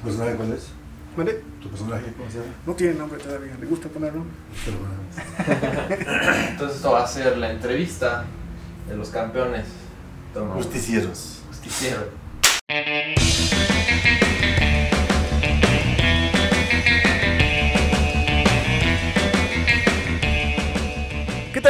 [0.00, 0.68] ¿Tu personaje cuál es?
[1.14, 1.40] ¿Vale?
[1.60, 2.52] ¿Tu personaje cómo se llama?
[2.66, 3.54] No tiene nombre todavía.
[3.60, 4.24] ¿Le gusta ponerlo?
[4.64, 4.94] Pero bueno.
[6.48, 8.24] Entonces esto va a ser la entrevista
[8.88, 9.66] de los campeones.
[10.32, 10.54] Toma.
[10.54, 11.42] Justicieros.
[11.48, 12.08] Justiciero.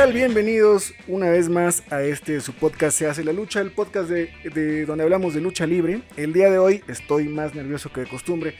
[0.01, 0.14] Tal?
[0.14, 4.30] Bienvenidos una vez más a este su podcast Se hace la lucha, el podcast de,
[4.55, 6.01] de donde hablamos de lucha libre.
[6.16, 8.55] El día de hoy estoy más nervioso que de costumbre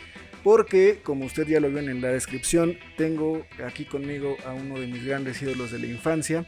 [0.45, 4.87] porque, como usted ya lo vio en la descripción, tengo aquí conmigo a uno de
[4.87, 6.45] mis grandes ídolos de la infancia,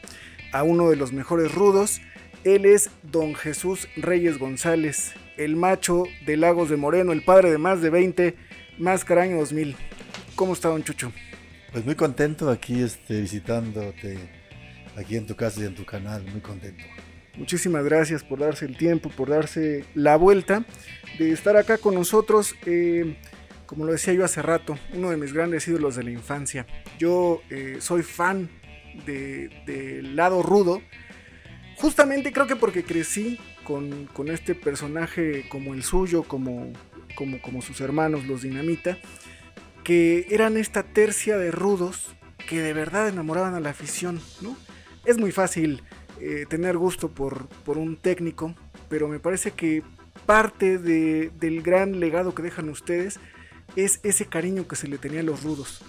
[0.51, 1.99] a uno de los mejores rudos.
[2.43, 7.57] Él es Don Jesús Reyes González, el macho de Lagos de Moreno, el padre de
[7.57, 8.35] más de 20,
[8.77, 9.75] Máscara año 2000.
[10.35, 11.11] ¿Cómo está, Don Chucho?
[11.71, 14.42] Pues muy contento aquí este, visitándote
[14.95, 16.83] aquí en tu casa y en tu canal, muy contento.
[17.35, 20.65] Muchísimas gracias por darse el tiempo, por darse la vuelta
[21.17, 22.55] de estar acá con nosotros.
[22.65, 23.17] Eh,
[23.65, 26.67] como lo decía yo hace rato, uno de mis grandes ídolos de la infancia.
[26.99, 28.49] Yo eh, soy fan
[29.07, 30.81] del de, lado rudo.
[31.77, 36.71] Justamente creo que porque crecí con, con, este personaje como el suyo, como,
[37.15, 38.99] como, como sus hermanos, los Dinamita,
[39.83, 42.15] que eran esta tercia de rudos
[42.47, 44.55] que de verdad enamoraban a la afición, ¿no?
[45.05, 45.83] Es muy fácil
[46.19, 48.55] eh, tener gusto por, por, un técnico,
[48.89, 49.83] pero me parece que
[50.25, 53.19] parte de, del gran legado que dejan ustedes
[53.75, 55.81] es ese cariño que se le tenía a los rudos.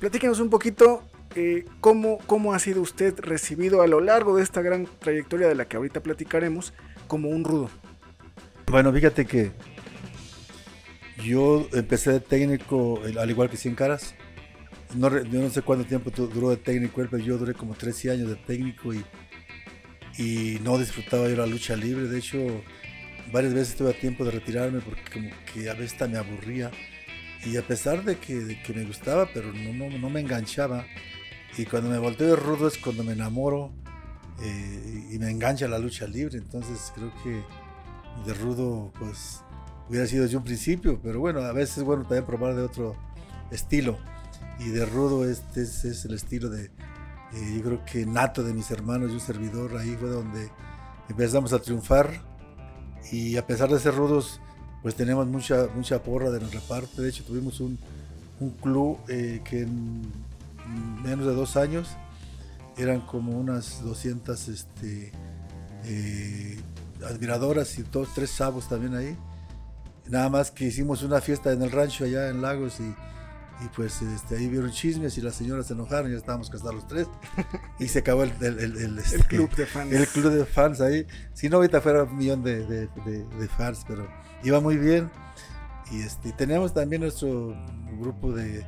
[0.00, 1.04] Platíquenos un poquito
[1.36, 5.54] eh, cómo, cómo ha sido usted recibido a lo largo de esta gran trayectoria de
[5.54, 6.74] la que ahorita platicaremos
[7.06, 7.70] como un rudo.
[8.66, 9.52] Bueno, fíjate que
[11.22, 14.14] yo empecé de técnico, al igual que 100 caras.
[14.96, 18.28] No, no sé cuánto tiempo duró de técnico él, pero yo duré como 13 años
[18.28, 19.04] de técnico y,
[20.18, 22.08] y no disfrutaba yo la lucha libre.
[22.08, 22.38] De hecho,
[23.32, 26.70] varias veces tuve tiempo de retirarme porque como que a veces me aburría.
[27.44, 30.84] Y a pesar de que, de que me gustaba, pero no, no, no, me enganchaba.
[31.58, 33.72] Y cuando me volteo de rudo es cuando me enamoro
[34.40, 36.38] eh, y me engancha la lucha libre.
[36.38, 37.42] Entonces creo que
[38.26, 39.40] de rudo pues
[39.88, 41.00] hubiera sido desde un principio.
[41.02, 42.96] Pero bueno, a veces es bueno también probar de otro
[43.50, 43.98] estilo.
[44.64, 48.70] Y de rudo este es, el estilo de, eh, yo creo que nato de mis
[48.70, 49.76] hermanos y un servidor.
[49.76, 50.50] Ahí fue donde
[51.08, 52.22] empezamos a triunfar.
[53.10, 54.40] Y a pesar de ser rudos,
[54.82, 57.02] pues tenemos mucha, mucha porra de nuestra parte.
[57.02, 57.78] De hecho, tuvimos un,
[58.40, 60.02] un club eh, que en
[61.02, 61.88] menos de dos años
[62.76, 65.12] eran como unas 200 este,
[65.84, 66.58] eh,
[67.04, 69.16] admiradoras y dos, tres sabos también ahí.
[70.08, 72.94] Nada más que hicimos una fiesta en el rancho allá en Lagos y,
[73.64, 76.86] y pues este, ahí vieron chismes y las señoras se enojaron, ya estábamos casados los
[76.86, 77.06] tres
[77.78, 79.92] y se acabó el, el, el, el este, club de fans.
[79.92, 81.06] El club de fans ahí.
[81.34, 84.08] Si no, ahorita fuera un millón de, de, de, de fans, pero
[84.42, 85.10] iba muy bien.
[85.90, 87.54] Y este, teníamos también nuestro
[88.00, 88.64] grupo de,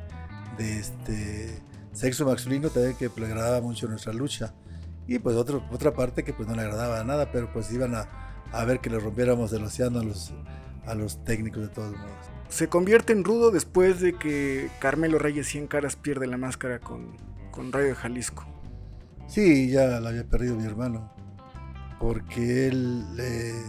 [0.57, 1.61] de este,
[1.91, 4.53] sexo masculino también que le agradaba mucho nuestra lucha.
[5.07, 8.07] Y pues otro, otra parte que pues no le agradaba nada, pero pues iban a,
[8.51, 10.33] a ver que le rompiéramos el océano a los,
[10.85, 12.34] a los técnicos de todos modos.
[12.49, 17.17] Se convierte en rudo después de que Carmelo Reyes 100 caras pierde la máscara con,
[17.51, 18.45] con de Jalisco.
[19.27, 21.11] Sí, ya la había perdido mi hermano.
[21.99, 23.05] Porque él...
[23.19, 23.61] Eh,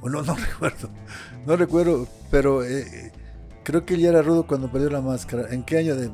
[0.00, 0.90] bueno, no recuerdo.
[1.46, 3.12] No recuerdo, pero eh,
[3.64, 5.52] creo que él ya era rudo cuando perdió la máscara.
[5.52, 6.10] ¿En qué año de.?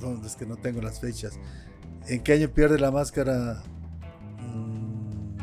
[0.00, 1.38] No, es que no tengo las fechas.
[2.06, 3.62] ¿En qué año pierde la máscara?
[4.40, 5.38] Mm,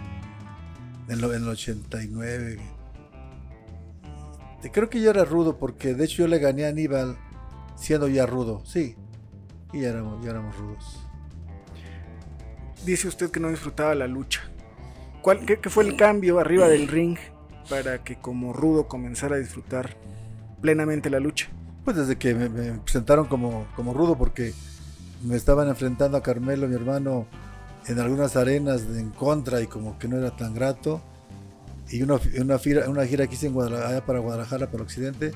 [1.09, 2.59] en, lo, en el 89.
[4.71, 7.17] Creo que ya era rudo porque de hecho yo le gané a Aníbal
[7.75, 8.63] siendo ya rudo.
[8.65, 8.95] Sí.
[9.71, 10.99] Y ya éramos, ya éramos rudos.
[12.85, 14.41] Dice usted que no disfrutaba la lucha.
[15.21, 17.17] ¿Cuál, qué, qué fue el cambio arriba del ring
[17.69, 19.95] para que como rudo comenzara a disfrutar
[20.61, 21.49] plenamente la lucha?
[21.85, 24.53] Pues desde que me, me, presentaron como, como rudo porque
[25.23, 27.25] me estaban enfrentando a Carmelo, mi hermano,
[27.87, 31.01] en algunas arenas de en contra y como que no era tan grato.
[31.89, 35.31] Y una, una, gira, una gira que hice en Guadalajara, para Guadalajara, para Occidente.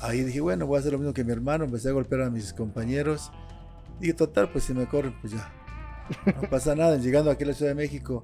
[0.00, 1.64] Ahí dije, bueno, voy a hacer lo mismo que mi hermano.
[1.64, 3.30] Empecé a golpear a mis compañeros.
[4.00, 5.52] Y total, pues si me corren, pues ya.
[6.26, 6.96] No pasa nada.
[6.96, 8.22] Llegando aquí a la Ciudad de México,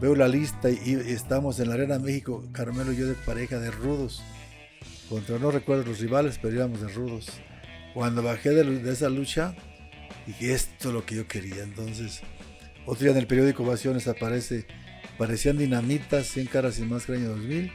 [0.00, 3.58] veo la lista y, y, estamos en la Arena México, Carmelo y yo de pareja
[3.58, 4.22] de rudos.
[5.08, 7.28] Contra no recuerdo los rivales, pero íbamos de rudos.
[7.94, 9.54] Cuando bajé de, de, esa lucha,
[10.26, 11.62] dije, esto es lo que yo quería.
[11.62, 12.20] Entonces,
[12.84, 14.66] otro día en el periódico Ovaciones aparece,
[15.18, 17.72] parecían dinamitas, 100 caras y máscara año 2000.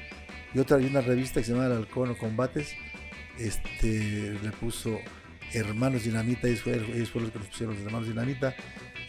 [0.53, 2.75] Y otra, hay una revista que se llama El Halcón o Combates,
[3.39, 4.99] este, le puso
[5.53, 8.55] Hermanos Dinamita, ellos fueron, ellos fueron los que nos pusieron los Hermanos Dinamita.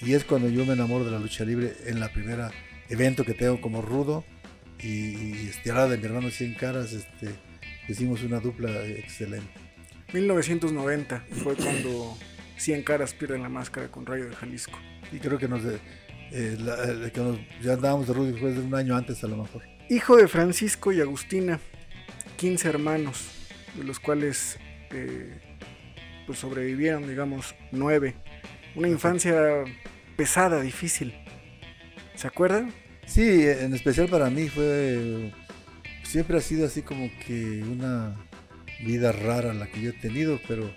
[0.01, 2.51] Y es cuando yo me enamoro de la lucha libre en la primera
[2.89, 4.25] evento que tengo como rudo.
[4.81, 7.31] Y, y este, ahora de mi hermano 100 caras, este,
[7.89, 9.49] hicimos una dupla excelente.
[10.13, 12.19] 1990 fue cuando
[12.57, 14.79] 100 caras pierden la máscara con Rayo de Jalisco.
[15.11, 15.63] Y creo que nos,
[16.33, 17.13] eh,
[17.63, 19.63] ya andábamos de Rudy después de un año antes a lo mejor.
[19.89, 21.61] Hijo de Francisco y Agustina,
[22.37, 23.29] 15 hermanos,
[23.77, 24.59] de los cuales
[24.91, 25.39] eh,
[26.27, 28.15] pues sobrevivieron, digamos, 9.
[28.75, 29.65] Una infancia
[30.17, 31.15] pesada, difícil.
[32.15, 32.73] ¿Se acuerdan?
[33.07, 35.33] Sí, en especial para mí fue.
[36.05, 38.17] Siempre ha sido así como que una
[38.85, 40.71] vida rara la que yo he tenido, pero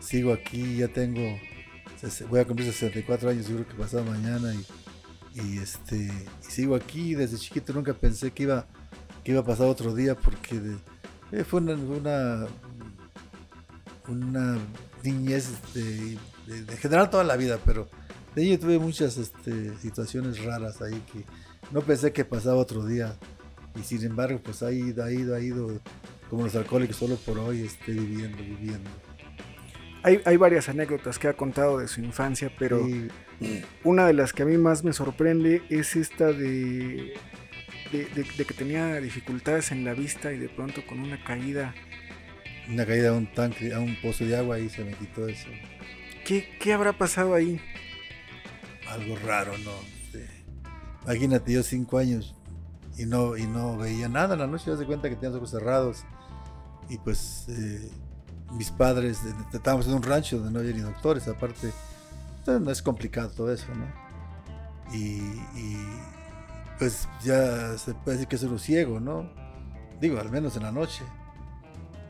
[0.00, 1.38] sigo aquí, ya tengo.
[2.28, 4.64] Voy a cumplir 64 años, seguro que pasado mañana, y,
[5.38, 7.14] este, sigo aquí.
[7.14, 8.66] Desde chiquito nunca pensé que iba,
[9.24, 10.60] que iba a pasar otro día, porque
[11.32, 12.46] eh, fue una,
[14.08, 14.58] una,
[15.02, 17.88] niñez de, de, general toda la vida, pero
[18.34, 21.24] de ahí tuve muchas este, situaciones raras ahí que
[21.70, 23.16] no pensé que pasaba otro día.
[23.74, 25.80] Y sin embargo, pues ha ido, ha ido, ha ido,
[26.28, 28.90] como los alcohólicos, solo por hoy esté viviendo, viviendo.
[30.04, 32.86] Hay, hay, varias anécdotas que ha contado de su infancia, pero
[33.84, 37.14] una de las que a mí más me sorprende es esta de,
[37.92, 41.74] de, que tenía dificultades en la vista y de pronto con una caída.
[42.68, 45.48] Una caída a un tanque, a un pozo de agua y se me quitó eso.
[46.24, 47.60] ¿Qué, qué habrá pasado ahí?
[48.88, 49.72] Algo raro, ¿no?
[51.04, 52.36] Imagínate, yo cinco años
[52.96, 55.50] y no, y no veía nada en la noche, ya cuenta que tenía los ojos
[55.50, 56.04] cerrados.
[56.88, 57.90] Y pues eh,
[58.52, 59.20] mis padres,
[59.52, 61.72] estábamos en un rancho donde no había ni doctores, aparte,
[62.44, 63.86] pues, no es complicado todo eso, ¿no?
[64.94, 65.20] Y,
[66.78, 69.30] pues ya se puede decir que es un ciego, ¿no?
[70.00, 71.04] Digo, al menos en la noche.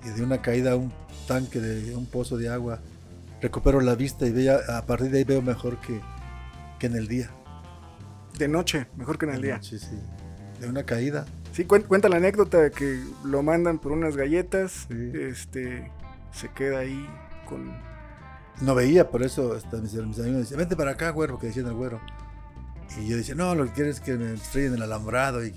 [0.05, 0.93] Y de una caída a un
[1.29, 2.81] tanque de un pozo de agua,
[3.41, 6.01] recupero la vista y veía, a partir de ahí veo mejor que,
[6.79, 7.31] que en el día.
[8.39, 9.63] De noche, mejor que en el día.
[9.63, 9.99] Sí, sí.
[10.59, 11.27] De una caída.
[11.53, 14.91] Sí, cuenta la anécdota de que lo mandan por unas galletas.
[14.91, 15.93] Este
[16.33, 17.09] se queda ahí
[17.49, 17.73] con.
[18.61, 21.75] No veía, por eso hasta mis, amigos decían, vente para acá, güero, que decían el
[21.75, 22.01] güero.
[22.99, 25.45] Y yo decía, no, lo que quieres es que me estrellen el alambrado.
[25.45, 25.55] Y,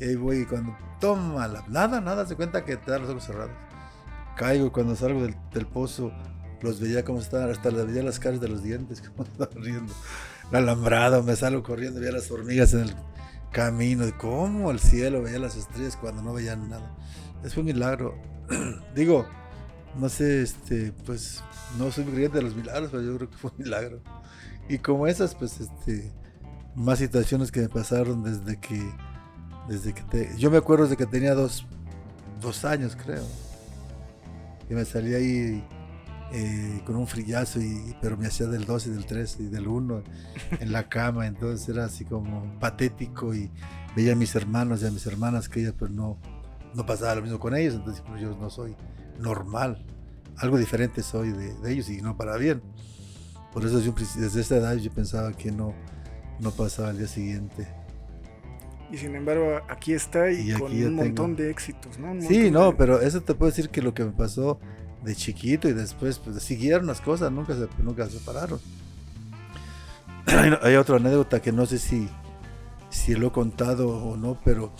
[0.00, 3.24] ahí voy, y cuando toma la, nada, nada, se cuenta que te dan los ojos
[3.24, 3.52] cerrados.
[4.36, 6.12] Caigo, y cuando salgo del, del pozo,
[6.62, 9.92] los veía como estaban, hasta les veía las caras de los dientes, como estaban riendo
[10.52, 12.94] alambrado, me salgo corriendo, veía las hormigas en el
[13.52, 16.96] camino, cómo el cielo veía las estrellas cuando no veían nada.
[17.44, 18.14] Es un milagro.
[18.94, 19.26] Digo,
[19.98, 21.42] no sé, este, pues
[21.78, 24.00] no soy muy creyente de los milagros, pero yo creo que fue un milagro.
[24.68, 26.12] Y como esas, pues, este,
[26.74, 28.80] más situaciones que me pasaron desde que,
[29.68, 31.66] desde que te, yo me acuerdo de que tenía dos,
[32.40, 33.24] dos años, creo.
[34.68, 35.64] Y me salí ahí
[36.32, 39.66] eh, con un frillazo, y, pero me hacía del 2 y del 3 y del
[39.66, 40.02] 1
[40.60, 43.50] en la cama, entonces era así como patético y
[43.96, 46.18] veía a mis hermanos y a mis hermanas que ellas pues no,
[46.74, 48.76] no pasaba lo mismo con ellos, entonces pues, yo no soy
[49.20, 49.84] normal,
[50.36, 52.62] algo diferente soy de, ellos y no para bien.
[53.52, 55.74] Por eso desde esa edad yo pensaba que no,
[56.38, 57.68] no pasaba al día siguiente.
[58.92, 62.20] Y sin embargo aquí está y, con un montón de éxitos, ¿no?
[62.20, 64.58] sí, no, pero eso te puedo decir que lo que me pasó
[65.04, 68.60] de chiquito y después pues siguieron las cosas, nunca se, nunca se separaron.
[70.62, 72.08] Hay otra anécdota que no sé si,
[72.90, 74.72] si lo he contado o no, pero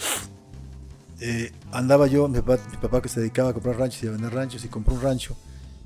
[1.21, 4.65] eh, andaba yo, mi papá, que se dedicaba a comprar ranchos y a vender ranchos
[4.65, 5.37] y compró un rancho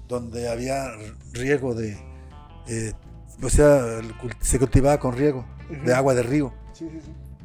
[0.09, 0.93] donde había
[1.33, 1.99] riego de,
[2.69, 2.93] eh,
[3.43, 4.01] o sea,
[4.41, 5.47] se cultivaba con riego
[5.85, 6.53] de agua de río.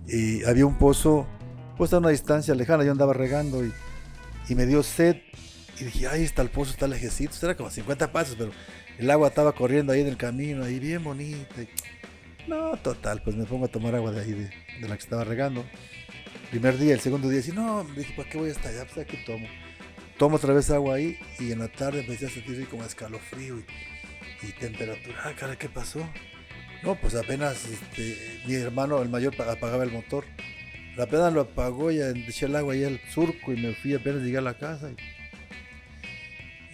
[0.08, 1.27] Y había un pozo,
[1.77, 3.72] pues a una distancia lejana, yo andaba regando y,
[4.50, 5.17] y me dio sed
[5.79, 7.34] y dije, ahí está el pozo, está lejecito.
[7.41, 8.51] Era como 50 pasos, pero
[8.98, 11.55] el agua estaba corriendo ahí en el camino, ahí bien bonita.
[12.48, 15.63] No, total, pues me pongo a tomar agua de ahí, de, la que estaba regando.
[16.50, 18.84] Primer día, el segundo día, y no, dije, ¿para qué voy hasta allá?
[18.86, 19.48] Pues aquí tomo.
[20.18, 23.65] Tomo otra vez agua ahí y en la tarde empecé a sentir como escalofrío y,
[24.48, 25.22] y temperatura.
[25.24, 26.00] Ah, cara, ¿qué pasó?
[26.82, 30.25] No, pues apenas este, mi hermano, el mayor, apagaba el motor.
[30.98, 34.39] Apenas lo apagó, ya eché el agua ahí al surco y me fui apenas llegué
[34.39, 34.89] a la casa.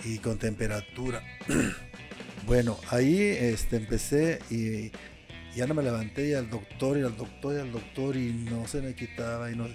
[0.06, 1.22] Y, y con temperatura.
[2.48, 4.92] bueno, ahí este, empecé y
[5.56, 8.68] ya no me levanté y al doctor y al doctor y al doctor y no
[8.68, 9.68] se me quitaba y no,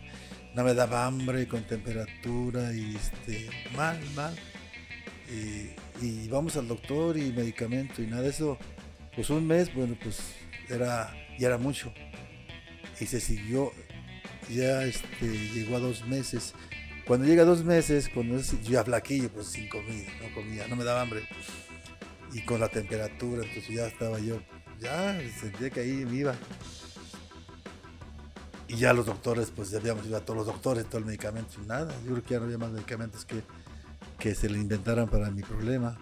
[0.55, 4.35] no me daba hambre con temperatura y este, mal, mal.
[6.03, 8.59] Y, vamos al doctor y medicamento y nada de eso.
[9.15, 10.21] Pues un mes, bueno, pues
[10.69, 11.93] era, ya era mucho.
[13.01, 13.73] Y se siguió,
[14.49, 16.55] ya este, llegó a dos meses
[17.11, 20.85] cuando llega dos meses, cuando yo ya flaquillo, pues sin comida, no comía, no me
[20.85, 21.23] daba hambre.
[22.33, 24.41] Y con la temperatura, entonces ya estaba yo,
[24.81, 26.35] ya sentía que ahí me iba.
[28.69, 31.55] y ya los doctores, pues ya habíamos ido a todos los doctores, todo el medicamento,
[31.63, 31.93] y nada.
[32.05, 33.43] Yo creo que ya no había más medicamentos que,
[34.19, 35.99] que se le inventaran para mi problema.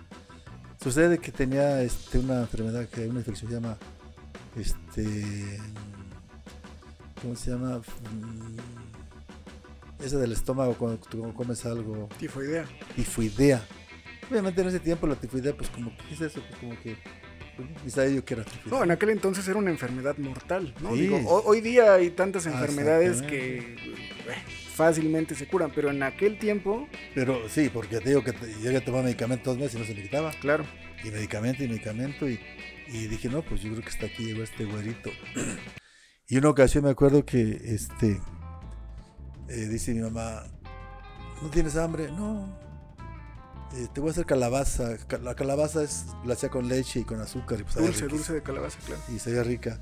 [0.82, 3.78] Sucede que tenía este, una enfermedad, que una infección se llama,
[4.54, 5.58] este,
[7.23, 7.78] ¿cómo se llama?
[7.78, 8.58] Mm,
[10.04, 12.66] Esa del estómago cuando tú comes algo, Tifoidea.
[12.94, 13.62] tifoidea.
[14.30, 16.40] Obviamente en ese tiempo la tifoidea, pues como, ¿qué es eso?
[16.47, 16.99] Pues como que,
[18.15, 18.45] yo que era.
[18.67, 20.95] No, en aquel entonces era una enfermedad mortal, ¿no?
[20.95, 21.00] Sí.
[21.03, 23.77] Digo, ho- hoy día hay tantas Ah, enfermedades que eh,
[24.75, 28.77] fácilmente se curan, pero en aquel tiempo, Pero sí, porque te digo que te- llegué
[28.79, 30.31] a tomar medicamento dos meses y no se me quitaba.
[30.41, 30.65] claro,
[31.05, 32.41] y medicamento y medicamento y,
[32.88, 35.11] y dije no pues yo creo que hasta aquí llegó este güerito
[36.29, 38.21] y una ocasión me acuerdo que este
[39.49, 40.43] eh, dice mi mamá
[41.43, 42.59] no tienes hambre no
[43.75, 47.04] Eh, te voy a hacer calabaza Ca- la calabaza es la hacía con leche y
[47.04, 48.10] con azúcar y pues dulce, riquísimo.
[48.16, 49.02] dulce de calabaza, claro.
[49.14, 49.78] y sabía rica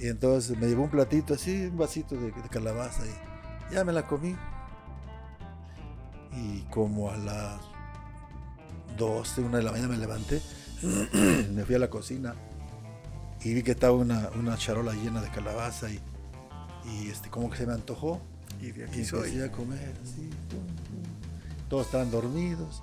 [0.00, 3.92] y entonces me llevó un platito así un vasito de, de calabaza y ya me
[3.92, 4.36] la comí
[6.32, 7.60] y como a las
[8.96, 10.42] 12, una de la mañana me levanté,
[11.54, 12.34] me fui a la cocina
[13.42, 16.00] y vi que estaba una, una charola llena de calabaza y,
[16.86, 18.20] y este, como que se me antojó
[18.60, 19.40] Y de y aquí empecé soy.
[19.42, 20.28] a comer así,
[21.68, 22.82] todos estaban dormidos,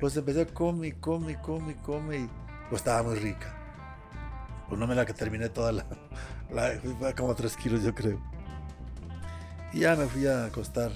[0.00, 2.30] pues empecé a comer, come, come, come y
[2.68, 3.54] pues estaba muy rica.
[4.68, 5.86] Pues no me la que terminé toda la,
[6.50, 8.18] la como tres kilos yo creo.
[9.72, 10.92] Y ya me fui a acostar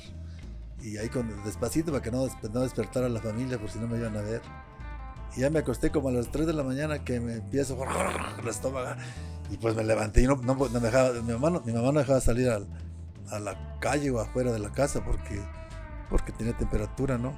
[0.80, 3.98] y ahí con despacito para que no, no despertara la familia por si no me
[3.98, 4.42] iban a ver.
[5.36, 7.76] Y ya me acosté como a las 3 de la mañana que me empiezo
[8.40, 8.94] el estómago
[9.50, 11.92] y pues me levanté y no, no, no me dejaba, mi mamá no, mi mamá
[11.92, 12.66] no dejaba salir al,
[13.30, 15.40] a la calle o afuera de la casa porque,
[16.08, 17.32] porque tenía temperatura, ¿no?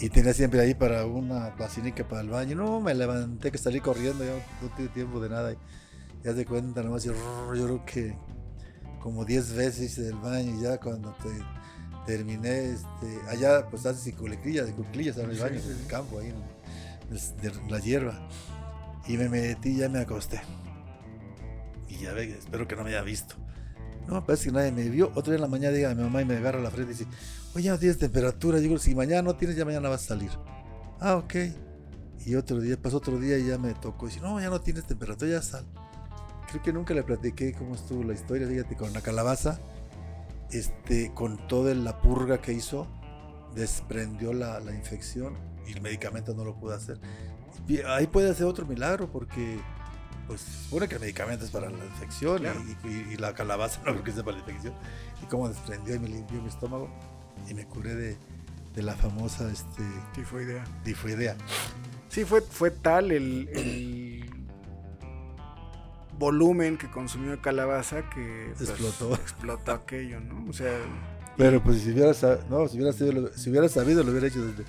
[0.00, 2.56] Y tenía siempre ahí para una vacinica para el baño.
[2.56, 5.52] No, me levanté que salí corriendo, ya no tuve tiempo de nada.
[5.52, 5.56] Y
[6.24, 8.16] ya se cuenta, nomás, y rrr, yo creo que
[9.00, 11.44] como 10 veces hice el baño y ya cuando te-
[12.06, 16.36] terminé, este, allá pues haces cuclillas, cuclillas en el baño, en el campo, ahí en,
[17.16, 18.28] el- de la hierba.
[19.06, 20.40] Y me metí y ya me acosté.
[21.88, 23.34] Y ya ve, espero que no me haya visto.
[24.08, 25.08] No, parece que nadie me vio.
[25.14, 27.10] Otro día en la mañana llega mi mamá y me agarra la frente y dice,
[27.54, 28.58] oye, no tienes temperatura.
[28.58, 30.30] Yo digo, si mañana no tienes, ya mañana vas a salir.
[31.00, 31.34] Ah, ok.
[32.24, 34.06] Y otro día, pasó otro día y ya me tocó.
[34.06, 35.64] Dice, no, ya no tienes temperatura, ya sal.
[36.48, 39.58] Creo que nunca le platiqué cómo estuvo la historia, fíjate, con la calabaza.
[40.50, 42.86] Este, con toda la purga que hizo,
[43.54, 45.34] desprendió la, la infección
[45.66, 46.98] y el medicamento no lo pudo hacer.
[47.66, 49.58] Y ahí puede hacer otro milagro porque
[50.26, 52.60] pues supone que el medicamento es para la infección Claro.
[52.84, 54.74] y, y- y la calabaza no creo que sea para la infección.
[55.22, 56.90] Y cómo desprendió y me limpió mi estómago
[57.48, 58.16] y me curé de,
[58.74, 59.82] de la famosa este,
[60.14, 60.64] Tifoidea.
[60.84, 61.36] tifoidea.
[62.08, 64.24] Sí, fue, fue tal el, el
[66.18, 69.14] volumen que consumió de calabaza que pues, Explotó.
[69.14, 70.48] explotó aquello, ¿no?
[70.48, 70.78] O sea,
[71.36, 72.12] Pero pues si hubiera,
[72.50, 74.64] no, si hubiera, lo- si hubiera sabido lo hubiera hecho desde,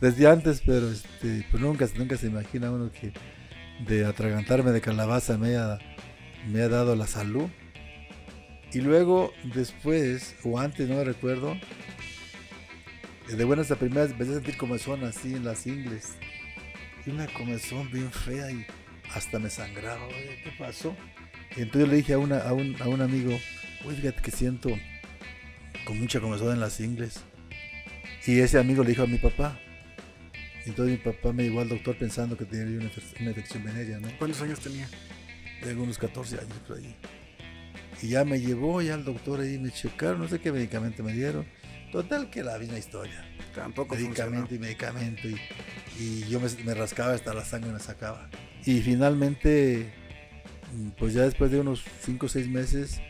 [0.00, 3.12] desde antes, pero este, pues nunca, nunca se imagina uno que
[3.86, 5.78] de atragantarme de calabaza me haya,
[6.50, 7.48] me ha dado la salud.
[8.72, 11.54] Y luego, después, o antes, no me recuerdo,
[13.34, 16.14] de buenas a primeras empecé a sentir comezón así en las ingles.
[17.04, 18.66] Y una comezón bien fea y
[19.14, 20.04] hasta me sangraba.
[20.06, 20.96] Oye, ¿qué pasó?
[21.56, 23.38] Y entonces le dije a, una, a, un, a un amigo,
[23.84, 24.70] oye, fíjate que siento
[25.84, 27.20] con mucha comezón en las ingles.
[28.26, 29.58] Y ese amigo le dijo a mi papá.
[30.64, 32.90] Entonces mi papá me llevó al doctor pensando que tenía una,
[33.20, 34.08] una infección venérea, ¿no?
[34.18, 34.88] ¿cuántos años tenía?
[35.62, 36.96] Tengo unos 14 años por ahí.
[38.02, 41.12] Y ya me llevó ya al doctor ahí, me checaron, no sé qué medicamento me
[41.12, 41.46] dieron.
[41.92, 43.24] Total que la misma historia.
[43.54, 44.54] Tampoco medicamento funcionó.
[44.54, 45.28] y medicamento.
[45.28, 45.40] Y,
[45.98, 48.28] y yo me, me rascaba hasta la sangre me sacaba.
[48.64, 49.92] Y finalmente,
[50.74, 53.00] mm, pues ya después de unos 5 o 6 meses,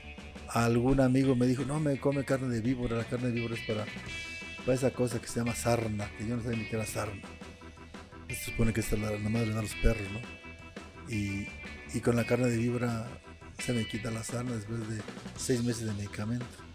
[0.49, 3.63] algún amigo me dijo, no me come carne de víbora, la carne de víbora es
[3.63, 3.87] para,
[4.65, 7.23] para esa cosa que se llama sarna, que yo no sabía ni qué era sarna.
[8.29, 10.21] Se supone que esta la, la madre a los perros, ¿no?
[11.13, 11.47] Y,
[11.95, 13.09] y con la carne de víbora
[13.59, 15.01] se me quita la sarna después de
[15.37, 16.66] 6 meses de medicamento.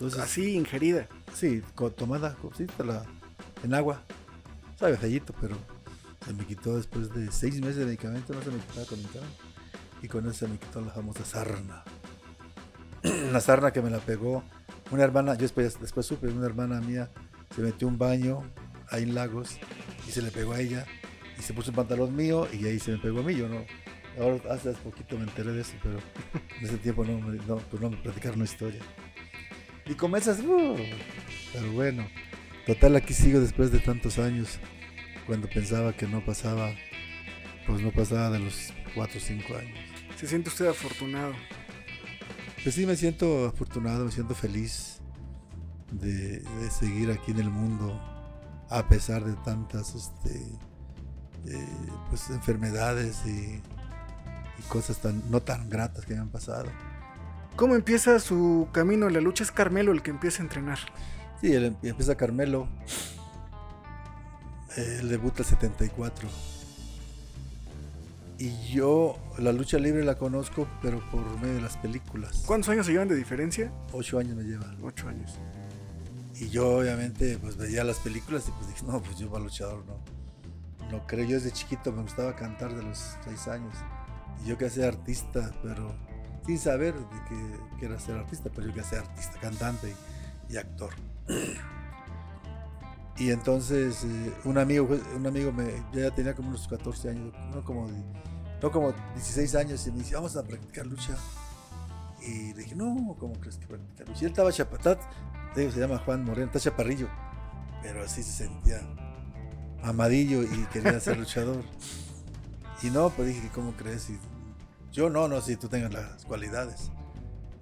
[0.00, 1.06] Entonces, Así ingerida.
[1.34, 1.62] Sí,
[1.94, 3.04] tomada, sí, la-
[3.62, 4.02] en agua.
[4.78, 5.58] Sabe feíto, pero
[6.24, 9.36] se me quitó después de seis meses de medicamento, no se me quitaba con medicamento.
[10.00, 11.84] Y con eso se me quitó la famosa sarna.
[13.30, 14.42] la sarna que me la pegó
[14.90, 17.10] una hermana, yo después, después supe, una hermana mía
[17.54, 18.42] se metió un baño
[18.88, 19.58] ahí en Lagos
[20.08, 20.86] y se le pegó a ella
[21.38, 23.66] y se puso un pantalón mío y ahí se me pegó a mí, yo no.
[24.18, 25.98] Ahora hace poquito me enteré de eso, pero
[26.58, 28.80] en ese tiempo no, no, pues no me platicaron la historia.
[29.90, 30.76] Y comienzas, uh,
[31.52, 32.06] pero bueno,
[32.64, 34.60] total aquí sigo después de tantos años,
[35.26, 36.72] cuando pensaba que no pasaba,
[37.66, 39.78] pues no pasaba de los 4 o 5 años.
[40.16, 41.32] Se siente usted afortunado.
[42.62, 45.00] Pues sí, me siento afortunado, me siento feliz
[45.90, 48.00] de, de seguir aquí en el mundo
[48.68, 50.38] a pesar de tantas este,
[51.48, 51.68] eh,
[52.10, 53.60] pues, enfermedades y,
[54.60, 56.70] y cosas tan, no tan gratas que me han pasado.
[57.60, 59.44] ¿Cómo empieza su camino en la lucha?
[59.44, 60.78] Es Carmelo el que empieza a entrenar.
[61.42, 62.66] Sí, él em- empieza Carmelo.
[64.78, 66.26] Él debuta el 74.
[68.38, 72.44] Y yo la lucha libre la conozco, pero por medio de las películas.
[72.46, 73.70] ¿Cuántos años se llevan de diferencia?
[73.92, 74.82] Ocho años me llevan.
[74.82, 75.34] Ocho años.
[76.36, 79.84] Y yo obviamente pues veía las películas y pues dije, no, pues yo para luchador
[79.84, 79.98] no.
[80.90, 83.74] No creo, yo desde chiquito me gustaba cantar de los seis años.
[84.42, 85.94] Y yo quería ser artista, pero
[86.50, 89.94] sin saber de que, que era ser artista, pero yo quería ser artista, cantante
[90.48, 90.90] y, y actor.
[93.16, 97.32] Y entonces eh, un amigo, un amigo me, yo ya tenía como unos 14 años,
[97.54, 97.88] no como,
[98.60, 101.16] no como 16 años, y me dice, vamos a practicar lucha.
[102.20, 104.20] Y le dije, no, ¿cómo crees que practicar lucha?
[104.22, 105.00] Y él estaba chapatat,
[105.54, 107.06] se llama Juan Moreno, está chaparrillo,
[107.80, 108.80] pero así se sentía
[109.84, 111.62] amadillo y quería ser luchador.
[112.82, 114.10] Y no, pues dije, ¿cómo crees?
[114.10, 114.18] Y
[114.92, 116.90] yo no, no, si tú tengas las cualidades.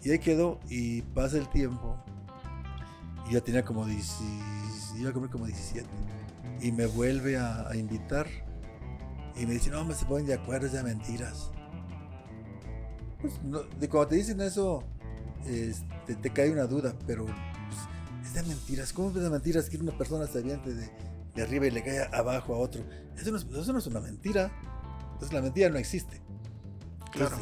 [0.03, 1.97] Y ahí quedó y pasa el tiempo.
[3.29, 4.17] Y ya tenía como 10,
[4.99, 5.87] iba a comer como 17.
[6.61, 8.27] Y me vuelve a, a invitar.
[9.37, 11.51] Y me dice, no, me se ponen de acuerdo, es de mentiras.
[13.21, 14.85] Pues, no, de cuando te dicen eso,
[15.47, 18.93] este, te cae una duda, pero pues, es de mentiras.
[18.93, 20.89] ¿Cómo es de mentiras que una persona se aviente de,
[21.35, 22.83] de arriba y le cae abajo a otro?
[23.17, 24.51] Eso no, es, eso no es una mentira.
[25.13, 26.21] Entonces la mentira no existe.
[27.13, 27.37] Claro.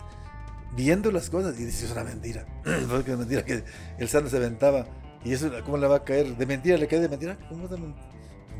[0.74, 2.46] viendo las cosas y dices, es una mentira.
[2.64, 3.64] Es mentira que
[3.98, 4.86] el sano se aventaba.
[5.24, 6.36] Y eso, ¿cómo le va a caer?
[6.36, 7.36] ¿De mentira le cae de mentira?
[7.48, 7.68] ¿Cómo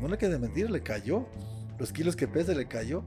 [0.01, 1.25] No le cae de mentira, le cayó.
[1.79, 3.03] Los kilos que pesa le cayó.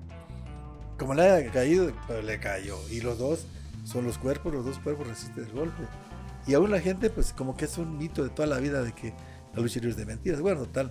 [0.98, 2.78] Como le haya caído, pero le cayó.
[2.90, 3.46] Y los dos
[3.84, 5.82] son los cuerpos, los dos cuerpos resisten el golpe.
[6.46, 8.92] Y aún la gente, pues como que es un mito de toda la vida de
[8.92, 9.12] que
[9.54, 10.40] la lucha es de mentiras.
[10.40, 10.90] Bueno, tal.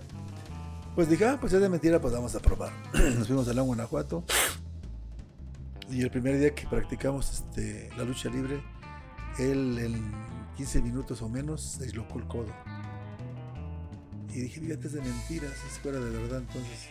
[0.94, 2.72] Pues dije, ah, pues es de mentira, pues vamos a probar.
[2.92, 4.24] Nos fuimos a León, Guanajuato.
[5.90, 8.62] Y el primer día que practicamos este, la lucha libre,
[9.38, 10.12] él en
[10.56, 12.54] 15 minutos o menos se dislocó el codo.
[14.32, 16.88] Y dije, fíjate, es de mentiras, si fuera de verdad, entonces,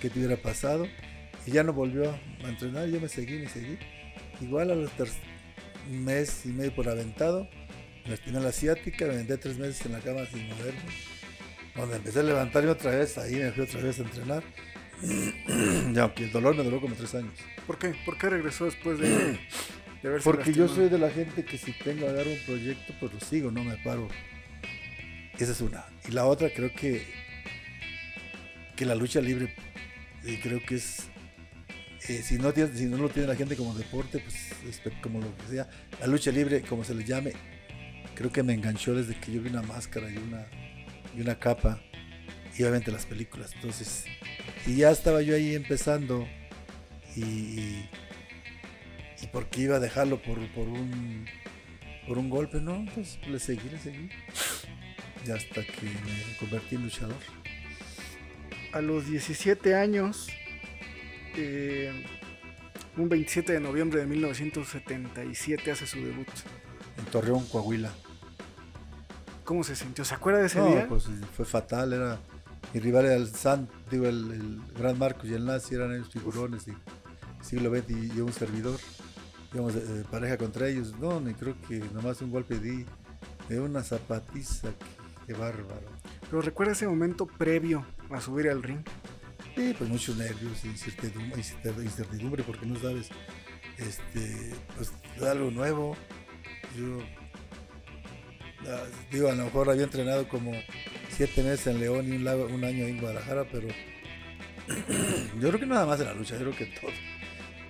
[0.00, 0.86] ¿qué te hubiera pasado?
[1.46, 3.78] Y ya no volvió a entrenar, yo me seguí, me seguí.
[4.42, 4.90] Igual a los
[5.90, 7.48] mes y medio por aventado,
[8.04, 10.80] me la asiática, me aventé tres meses en la cama sin moverme.
[11.74, 14.44] Cuando empecé a levantarme otra vez, ahí me fui otra vez a entrenar.
[15.94, 17.32] y aunque el dolor me duró como tres años.
[17.66, 17.94] ¿Por qué?
[18.04, 19.08] ¿Por qué regresó después de,
[20.02, 22.94] de haberse Porque yo soy de la gente que si tengo a dar un proyecto,
[22.98, 24.08] pues lo sigo, no me paro.
[25.38, 25.84] Esa es una.
[26.08, 27.04] Y la otra creo que,
[28.74, 29.54] que la lucha libre,
[30.24, 31.08] eh, creo que es,
[32.08, 35.36] eh, si, no tiene, si no lo tiene la gente como deporte, pues como lo
[35.36, 35.68] que sea,
[36.00, 37.32] la lucha libre, como se le llame,
[38.14, 40.46] creo que me enganchó desde que yo vi una máscara y una,
[41.14, 41.80] y una capa,
[42.56, 43.52] y obviamente las películas.
[43.54, 44.04] Entonces,
[44.66, 46.26] y ya estaba yo ahí empezando,
[47.14, 47.90] y, y
[49.22, 51.26] y por qué iba a dejarlo por, por un
[52.06, 54.08] por un golpe, no, entonces le seguí, le seguí.
[55.26, 57.16] Y hasta que me convertí en luchador.
[58.72, 60.28] A los 17 años,
[61.34, 62.04] eh,
[62.96, 66.28] un 27 de noviembre de 1977 hace su debut.
[66.98, 67.90] En Torreón, Coahuila.
[69.44, 70.04] ¿Cómo se sintió?
[70.04, 70.86] ¿Se acuerda de ese No, día?
[70.88, 72.20] pues fue fatal, era
[72.72, 76.10] mi rival era el San, digo, el, el Gran Marcos y el Nazi eran ellos
[76.10, 76.72] figurones y
[77.44, 78.78] siglo XX y yo un servidor.
[79.52, 80.98] Íbamos de, de pareja contra ellos.
[80.98, 82.84] No, ni creo que nomás un golpe di
[83.48, 84.68] de una zapatiza,
[85.26, 85.86] qué bárbaro.
[86.28, 88.80] Pero recuerda ese momento previo a subir al ring.
[89.54, 93.08] Sí, pues muchos nervios, incertidumbre, incertidumbre, incertidumbre porque no sabes,
[93.78, 95.96] este, pues algo nuevo.
[96.76, 96.98] Yo,
[98.68, 100.52] ah, digo, a lo mejor había entrenado como
[101.16, 103.68] siete meses en León y un, año en Guadalajara, pero
[105.40, 106.90] yo creo que nada más en la lucha, yo creo que todo.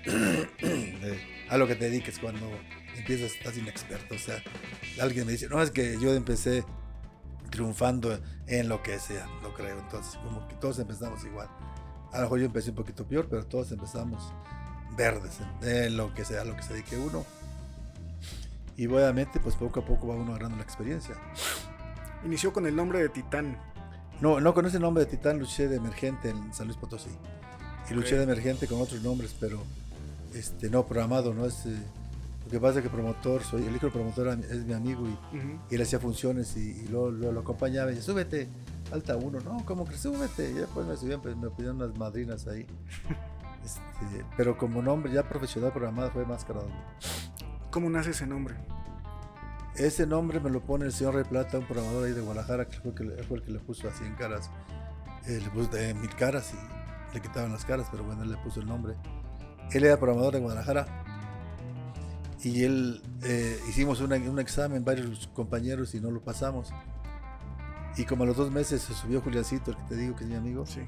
[0.59, 2.51] Eh, a lo que te dediques cuando
[2.97, 4.15] empiezas, estás inexperto.
[4.15, 4.43] O sea,
[5.01, 6.65] alguien me dice, no, es que yo empecé
[7.51, 9.79] triunfando en lo que sea, no creo.
[9.79, 11.49] Entonces, como que todos empezamos igual.
[12.13, 14.33] A lo mejor yo empecé un poquito peor, pero todos empezamos
[14.97, 17.25] verdes en, en lo que sea, lo que se dedique uno.
[18.77, 21.15] Y obviamente, pues poco a poco va uno agarrando la experiencia.
[22.27, 23.57] Inició con el nombre de Titán.
[24.21, 27.11] No, no con ese nombre de Titán luché de emergente en San Luis Potosí.
[27.89, 29.63] Y luché de emergente con otros nombres, pero
[30.35, 31.67] este no programado, no es.
[31.67, 31.77] eh,
[32.45, 35.37] lo que pasa es que promotor, soy el hijo del promotor es mi amigo y,
[35.37, 35.59] Ujú.
[35.71, 38.49] y él hacía funciones y, y luego, luego lo acompañaba y decía, súbete,
[38.93, 40.51] alta uno, no, como que súbete.
[40.51, 42.67] Y después me subían, pues me pidieron unas madrinas ahí.
[43.67, 46.75] Este, pero como nombre ya profesional programado fue Máscara Doble.
[47.73, 48.55] ¿Cómo nace ese nombre?
[49.79, 52.79] Ese nombre me lo pone el señor Rey Plata, un programador ahí de Guadalajara, que
[52.79, 54.51] fue, el que, fue el que le puso así en caras,
[55.27, 58.39] eh, le puso de mil caras y le quitaban las caras, pero bueno, él le
[58.39, 58.95] puso el nombre.
[59.73, 60.87] Él era programador de Guadalajara
[62.43, 66.73] y él eh, hicimos una- un examen, varios compañeros, y no lo pasamos.
[67.99, 70.31] Y como a los dos meses se subió Juliancito, el que te digo que es
[70.31, 70.81] mi amigo, Sí.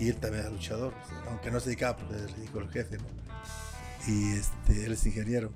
[0.00, 2.96] y él también era luchador, sea, aunque no se dedicaba, porque le dijo el jefe,
[2.98, 3.04] ¿no?
[4.06, 5.50] Y este, él es ingeniero.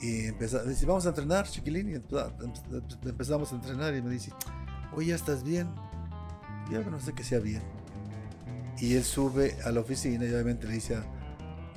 [0.00, 1.90] Y empezó, dice, vamos a entrenar, chiquilín.
[1.90, 4.32] Y empe- empe- empezamos a entrenar y me dice,
[4.94, 5.68] oye, ¿ya estás bien?
[6.70, 7.62] Yo no sé que sea bien.
[8.78, 10.96] Y él sube a la oficina y obviamente le dice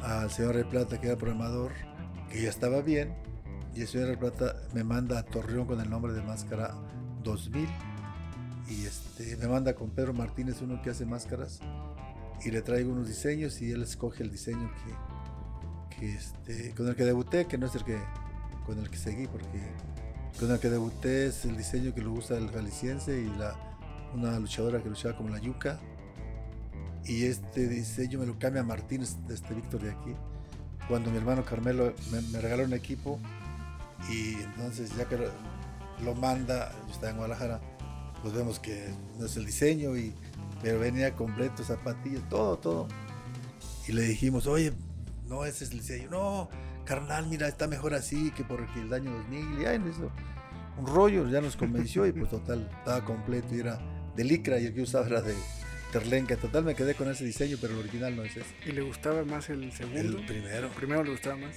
[0.02, 1.72] al señor Rey Plata, que era programador,
[2.30, 3.14] que ya estaba bien.
[3.76, 6.74] Y el señor Rey Plata me manda a Torreón con el nombre de Máscara
[7.24, 7.68] 2000.
[8.70, 11.60] Y este, me manda con Pedro Martínez, uno que hace máscaras.
[12.44, 14.92] Y le traigo unos diseños y él escoge el diseño que,
[16.00, 18.00] que este, con el que debuté, que no es el que
[18.66, 19.62] con el que seguí, porque
[20.40, 23.56] con el que debuté es el diseño que lo usa el jalisciense y la,
[24.14, 25.80] una luchadora que luchaba como la yuca.
[27.06, 30.16] Y este diseño me lo cambia Martínez, este Víctor de aquí,
[30.88, 33.20] cuando mi hermano Carmelo me, me regaló un equipo
[34.10, 35.26] y entonces ya que lo,
[36.04, 37.62] lo manda, yo estaba en Guadalajara,
[38.22, 40.14] pues vemos que no es el diseño, y,
[40.62, 42.88] pero venía completo, zapatillas, todo, todo.
[43.88, 44.74] Y le dijimos, oye,
[45.28, 46.10] no, ese es el diseño.
[46.10, 46.50] No,
[46.86, 49.40] carnal, mira, está mejor así que por el año 2000.
[49.42, 50.12] Y nos hizo
[50.78, 53.80] un rollo, ya nos convenció y pues total, estaba completo y era
[54.16, 55.34] de licra y el que usaba era de
[55.92, 56.36] terlenca.
[56.36, 58.56] Total, me quedé con ese diseño, pero el original no es ese.
[58.66, 60.20] ¿Y le gustaba más el segundo?
[60.20, 60.68] El primero.
[60.68, 61.56] El primero le gustaba más.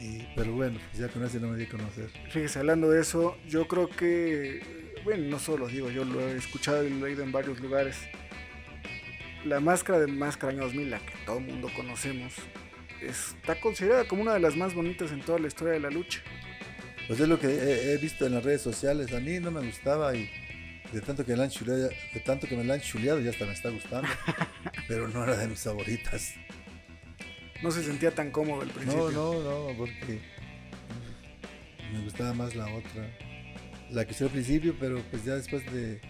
[0.00, 2.08] Y, pero bueno, pues ya con ese no me di a conocer.
[2.30, 6.36] Fíjese, hablando de eso, yo creo que, bueno, no solo lo digo, yo lo he
[6.36, 7.96] escuchado y lo he leído en varios lugares.
[9.44, 12.34] La máscara de Máscara Año 2000, la que todo el mundo conocemos,
[13.02, 16.20] está considerada como una de las más bonitas en toda la historia de la lucha.
[17.06, 19.12] Pues es lo que he, he visto en las redes sociales.
[19.12, 20.28] A mí no me gustaba y
[20.92, 23.30] de tanto que me la han chuleado, de tanto que me la han chuleado ya
[23.30, 24.08] hasta me está gustando.
[24.88, 26.34] pero no era de mis favoritas.
[27.62, 29.10] No se sentía tan cómodo al principio.
[29.10, 30.20] No, no, no, porque
[31.92, 33.10] me gustaba más la otra.
[33.90, 36.00] La que hice al principio, pero pues ya después de,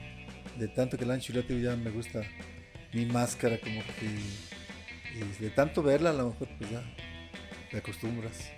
[0.58, 2.22] de tanto que la han chuleado ya me gusta
[2.92, 4.47] mi máscara como que
[5.14, 6.82] y de tanto verla a lo mejor pues ya
[7.70, 8.50] te acostumbras.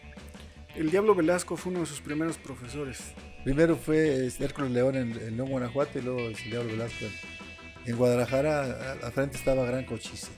[0.76, 3.12] El Diablo Velasco fue uno de sus primeros profesores.
[3.44, 7.04] Primero fue Hércules León en, en León, Guanajuato, y luego el Diablo Velasco.
[7.04, 10.28] En, en Guadalajara, al frente estaba Gran Cochise,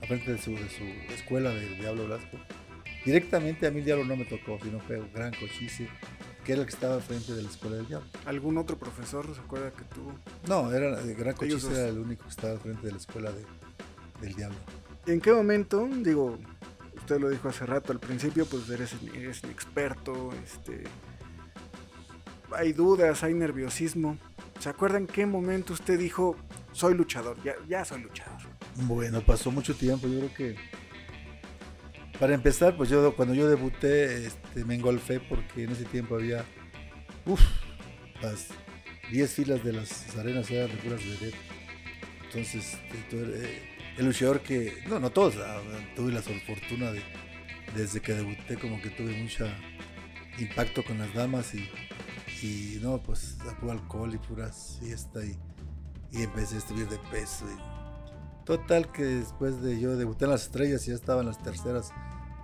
[0.00, 0.82] al frente de su, de su
[1.14, 2.38] escuela del Diablo Velasco.
[3.04, 5.88] Directamente a mí el Diablo no me tocó, sino fue Gran Cochise,
[6.44, 8.08] que era el que estaba al frente de la escuela del Diablo.
[8.26, 10.18] ¿Algún otro profesor se acuerda que tuvo?
[10.48, 13.30] No, era, eh, Gran Cochise era el único que estaba al frente de la escuela
[13.30, 13.44] de-
[14.20, 14.56] del Diablo.
[15.06, 16.38] ¿En qué momento, digo,
[16.96, 20.84] usted lo dijo hace rato al principio, pues eres, eres inexperto, este,
[22.54, 24.16] hay dudas, hay nerviosismo.
[24.60, 26.36] ¿Se acuerda en qué momento usted dijo,
[26.70, 27.36] soy luchador,
[27.68, 28.40] ya, soy luchador?
[28.76, 30.56] Bueno, pasó mucho tiempo, yo creo que...
[32.20, 36.44] Para empezar, pues yo cuando yo debuté este, me engolfé porque en ese tiempo había,
[37.26, 37.40] uff,
[38.20, 38.46] las
[39.10, 41.34] 10 filas de las arenas eran de puras vedettes.
[42.26, 45.34] Entonces, este, el luchador que, no, no todos,
[45.96, 47.02] tuve la fortuna de,
[47.76, 49.46] desde que debuté como que tuve mucho
[50.38, 51.68] impacto con las damas y,
[52.42, 55.36] y no, pues puro alcohol y puras fiesta y,
[56.10, 57.46] y empecé a subir de peso.
[57.48, 57.72] y-
[58.44, 61.92] Total que después de yo debuté en las estrellas ya estaba en las terceras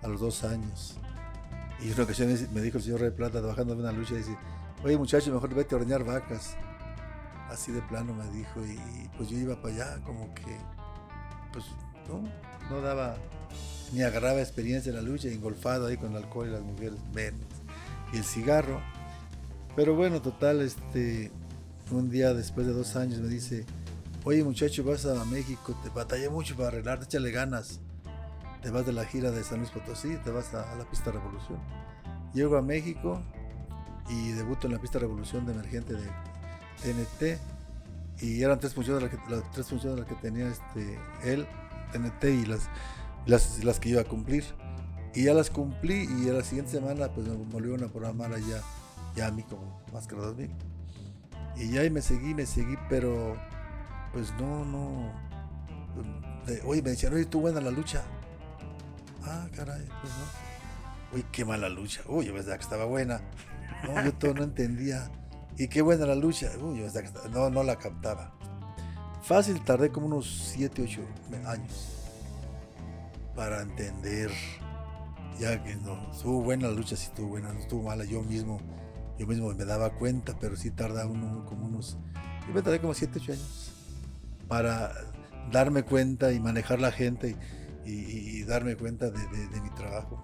[0.03, 0.97] a los dos años.
[1.81, 4.37] Y una ocasión me- me dijo el señor Rey Plata trabajando en una lucha, dice,
[4.85, 6.57] oye muchacho, mejor vete a ordeñar vacas.
[7.49, 10.57] Así de plano me dijo, y, y pues yo iba para allá como que,
[11.65, 13.17] pues no, daba,
[13.93, 16.99] ni agarraba experiencia en la lucha, engolfado ahí con el alcohol y las mujeres
[18.13, 18.81] y el cigarro.
[19.77, 21.31] Pero bueno, total, este,
[21.91, 23.65] un día después de dos años me dice,
[24.25, 27.81] oye muchacho, vas a México, te batallé mucho para arreglarte, échale ganas.
[28.63, 31.13] Te vas de la gira de San Luis Potosí, te vas a, a la pista
[31.13, 31.59] Revolución.
[32.35, 33.23] Llego a México
[34.11, 36.09] y debuto en la pista Revolución de emergente de
[36.83, 37.58] TNT.
[38.21, 41.47] Y eran tres funciones las que, las tres funciones las que tenía este, él,
[41.93, 42.69] TNT y las,
[43.27, 44.45] las, las que iba a cumplir.
[45.15, 48.61] Y ya las cumplí y a la siguiente semana pues me volvieron a programar allá,
[49.17, 50.51] ya a mí como Máscara 2000.
[51.57, 53.37] Y ya ahí me seguí, me seguí, pero
[54.13, 55.13] pues no, no.
[56.47, 58.03] de- oye, me decían, oye, tú buena la lucha.
[59.25, 61.17] Ah, caray, pues no.
[61.17, 62.03] Uy, qué mala lucha.
[62.07, 63.21] Uy, yo pensaba que estaba buena.
[63.85, 65.11] No, yo todo no entendía.
[65.59, 66.51] Y qué buena la lucha.
[67.31, 68.33] No, no la captaba.
[69.23, 71.01] Fácil, tardé como unos 7, 8
[71.47, 71.95] años
[73.35, 74.31] para entender.
[75.39, 78.05] Ya que no, estuvo buena la lucha, sí estuvo buena, no estuvo mala.
[78.05, 78.61] Yo mismo
[79.19, 81.99] yo mismo me daba cuenta, pero sí tarda uno como unos,
[82.47, 83.73] yo me tardé como 7, 8 años
[84.47, 84.93] para
[85.51, 87.37] darme cuenta y manejar la gente
[87.85, 90.23] y, darme cuenta de, mi trabajo.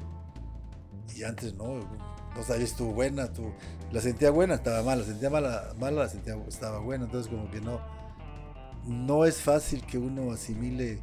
[1.14, 1.81] Y antes no,
[2.35, 3.53] no sabía si estuvo buena, tu,
[3.92, 7.61] la sentía buena, estaba mala, sentía mala, mala, la sentía estaba buena, entonces como que
[7.61, 7.81] no,
[8.87, 10.99] no es fácil que uno asimile,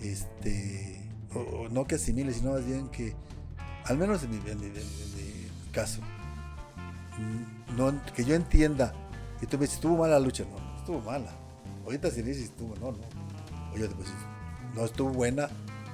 [0.00, 3.14] este, o, no que asimile, sino más bien que,
[3.84, 4.40] al menos en mi,
[5.72, 6.00] caso,
[7.76, 8.92] no, que yo entienda,
[9.40, 11.32] que tú me dices, estuvo mala la lucha, no, estuvo mala.
[11.84, 12.98] Ahorita si dices, estuvo, no, no.
[13.74, 14.08] Oye, pues,
[14.74, 15.48] no estuvo buena,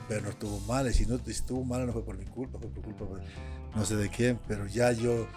[0.08, 0.90] pero no estuvo mala.
[0.90, 3.04] Y si no estuvo mala no fue por mi culpa, fue por culpa
[3.74, 5.28] no sé de quién, pero ya yo,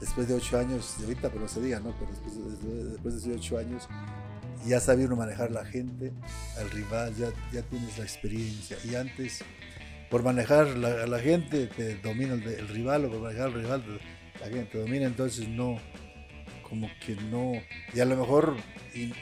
[0.00, 1.94] después de ocho años, y ahorita pero no se diga, ¿no?
[1.98, 3.88] Pero después, después de ocho años,
[4.66, 6.12] ya sabía uno manejar la gente,
[6.58, 8.76] al rival, ya, ya tienes la experiencia.
[8.84, 9.44] Y antes,
[10.10, 14.00] por manejar la, la gente, te domina el, rival, o por manejar al rival,
[14.40, 15.78] la gente te domina, entonces no,
[16.68, 17.52] como que no,
[17.94, 18.56] y a lo mejor
[18.94, 19.12] y,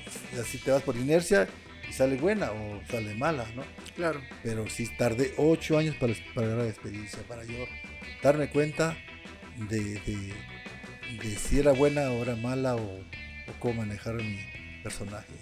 [0.40, 1.46] así te vas por inercia
[1.88, 3.62] y sale buena o sale mala, ¿no?
[3.94, 4.20] Claro.
[4.42, 7.66] Pero sí tardé ocho años para, para la experiencia, para yo
[8.22, 8.96] darme cuenta
[9.68, 10.00] de,
[11.36, 13.00] si era buena o era mala o,
[13.58, 14.40] cómo manejar mi
[14.82, 15.32] personaje.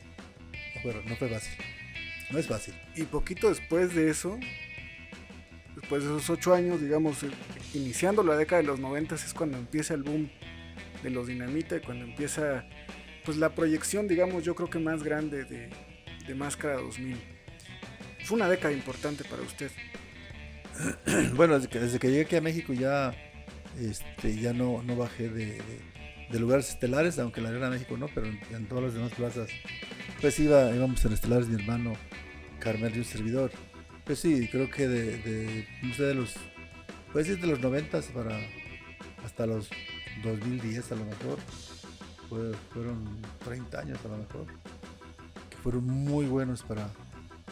[1.07, 1.53] No fue, fácil.
[2.31, 2.75] No es fácil.
[2.97, 4.39] Y poquito después de eso,
[5.77, 7.31] después de esos ocho años, digamos, eh,
[7.75, 10.29] iniciando la década de los noventas, es cuando empieza el boom
[11.03, 12.67] de los dinamita y cuando empieza
[13.25, 15.71] pues la proyección, digamos, yo creo que más grande de,
[16.27, 17.17] de Máscara 2000.
[18.25, 19.71] Fue una década importante para usted.
[21.37, 23.15] Bueno, desde que, llegué aquí a México ya,
[23.79, 25.61] este, ya no, no bajé de,
[26.39, 29.49] lugares estelares, aunque la Arena México no, pero en, todas las demás plazas,
[30.21, 31.93] pues iba, íbamos en estelares mi hermano
[32.59, 33.51] Carmel y un servidor.
[34.05, 35.67] Pues sí, creo que de, de
[35.99, 36.35] de los,
[37.13, 38.39] pues de los 90 para
[39.25, 39.69] hasta los
[40.23, 41.39] 2010 a lo mejor,
[42.73, 43.05] fueron
[43.45, 44.47] 30 años a lo mejor,
[45.51, 46.89] que fueron muy buenos para,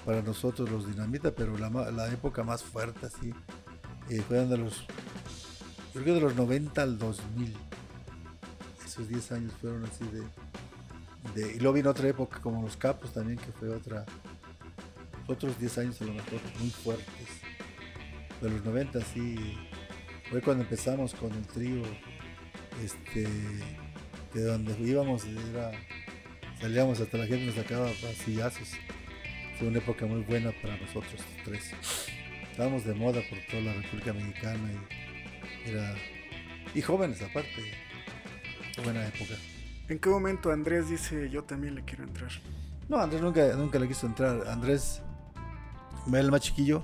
[0.05, 3.33] para nosotros los dinamita, pero la, época más fuerte así
[4.09, 4.87] eh, fue de los,
[5.93, 7.57] creo que de los 90 al 2000.
[8.85, 10.23] Esos 10 años fueron así de,
[11.37, 14.05] y luego vino otra época como los capos también, que fue otra,
[15.27, 17.29] otros 10 años a lo mejor muy fuertes.
[18.41, 19.57] De los 90 sí,
[20.31, 21.83] fue cuando empezamos con el trío,
[22.83, 23.29] este,
[24.35, 25.73] de donde íbamos era,
[26.61, 27.89] salíamos hasta la gente nos sacaba
[28.25, 28.71] sillazos.
[29.61, 31.75] Fue una época muy buena para nosotros tres.
[32.51, 35.95] Estábamos de moda por toda la República Mexicana y, era,
[36.75, 37.71] y jóvenes aparte.
[38.83, 39.35] Buena época.
[39.91, 42.31] ¿En qué momento Andrés dice yo también le quiero entrar?
[42.89, 44.49] No, Andrés nunca, nunca le quiso entrar.
[44.49, 45.03] Andrés,
[46.11, 46.83] el más chiquillo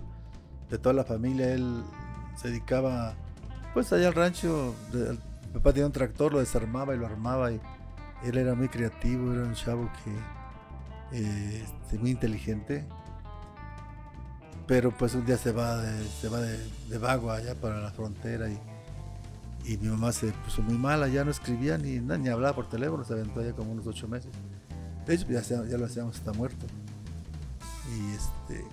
[0.68, 1.82] de toda la familia, él
[2.36, 3.16] se dedicaba
[3.72, 4.74] pues allá al rancho,
[5.54, 7.60] papá tenía un tractor, lo desarmaba y lo armaba y
[8.22, 10.10] él era muy creativo, era un chavo que
[11.12, 12.84] eh, este, muy inteligente.
[14.66, 16.58] Pero pues un día se va de, se va de,
[17.32, 18.58] allá para la frontera y,
[19.64, 23.04] y, mi mamá se puso muy mala, ya no escribía ni, ni hablaba por teléfono,
[23.04, 24.32] se aventó ya como unos ocho meses.
[25.06, 26.66] De ya, ya lo hacíamos, está muerto.
[27.96, 28.64] Y este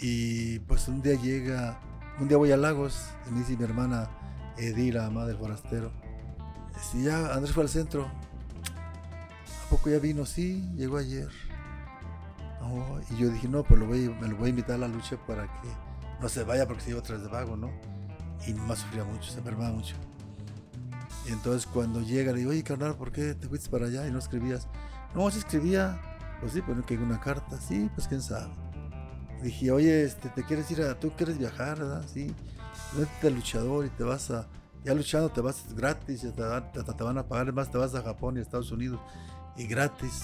[0.00, 1.80] y pues un día llega,
[2.20, 4.08] un día voy a Lagos y me dice mi hermana,
[4.56, 5.90] Edira, la madre del forastero.
[6.80, 8.08] Si ya Andrés fue al centro.
[9.68, 10.24] ¿A poco ya vino?
[10.24, 11.28] Sí, llegó ayer.
[13.10, 15.18] y yo dije, no, pues lo voy, me lo voy a invitar a la lucha
[15.26, 15.68] para que
[16.22, 17.70] no se vaya porque se iba atrás de vago, ¿no?
[18.46, 19.94] Y más sufría mucho, se enfermaba mucho.
[21.28, 24.10] Y entonces cuando llega le digo, oye carnal, ¿por qué te fuiste para allá y
[24.10, 24.66] no escribías?
[25.14, 26.00] No, si escribía.
[26.40, 27.60] Pues sí, pues no que una carta.
[27.60, 28.50] Sí, pues quién sabe.
[29.42, 32.06] Dije, oye, este, ¿te quieres ir a, tú quieres viajar, verdad?
[32.10, 32.34] Sí
[33.22, 34.46] al luchador y te vas a,
[34.84, 38.02] ya luchando te vas gratis, te, te, te, van a pagar más, te vas a
[38.02, 39.00] Japón y Estados Unidos
[39.58, 40.22] y gratis.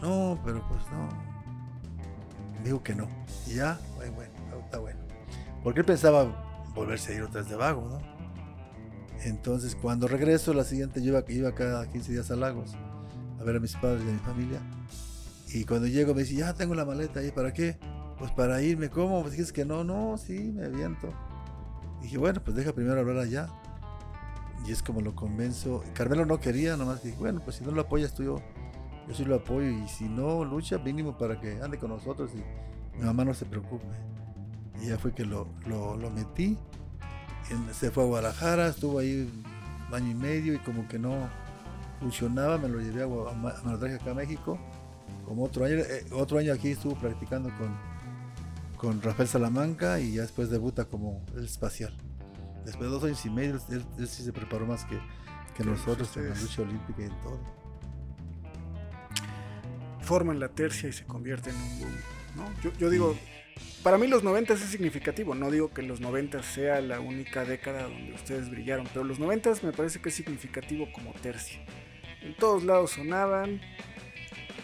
[0.00, 1.08] No, pero pues no.
[2.64, 3.06] Digo que no.
[3.46, 4.32] Y ya, bueno, bueno,
[4.64, 4.98] está bueno.
[5.62, 8.00] Porque él pensaba volverse a ir otra vez de vago, ¿no?
[9.24, 12.74] Entonces, cuando regreso, la siguiente, yo iba, iba cada 15 días a Lagos
[13.40, 14.60] a ver a mis padres y a mi familia.
[15.48, 17.78] Y cuando llego me dice, ya tengo la maleta ahí, ¿para qué?
[18.18, 19.22] Pues para irme, ¿cómo?
[19.22, 21.12] Pues dices que no, no, sí, me aviento
[22.02, 23.48] dije, bueno, pues deja primero hablar allá.
[24.66, 25.82] Y es como lo convenzo.
[25.94, 28.36] Carmelo no quería, nomás dije, bueno, pues si no lo apoyas tú, yo,
[29.12, 29.68] sí lo apoyo.
[29.68, 33.46] Y si no lucha, mínimo para que ande con nosotros y mi mamá no se
[33.46, 33.86] preocupe.
[34.82, 36.56] Y ya fue que lo, lo, metí.
[37.72, 39.30] se fue a Guadalajara, estuvo ahí
[39.88, 41.28] un año y medio y como que no
[42.00, 44.58] funcionaba, me lo llevé a, lo traje acá a México.
[45.24, 47.76] Como otro año, eh, otro año aquí estuvo practicando con
[48.78, 51.92] con Rafael Salamanca y ya después debuta como el espacial.
[52.68, 54.98] Después de dos años y medio, él, sí se preparó más que,
[55.56, 57.40] que nosotros en la lucha olímpica y en todo.
[60.02, 61.96] Forman la tercia y se convierten en un boom.
[62.36, 62.62] ¿no?
[62.62, 63.16] Yo, yo digo,
[63.82, 65.34] para mí los 90 es significativo.
[65.34, 69.54] No digo que los 90 sea la única década donde ustedes brillaron, pero los 90
[69.62, 71.64] me parece que es significativo como tercia.
[72.20, 73.62] En todos lados sonaban,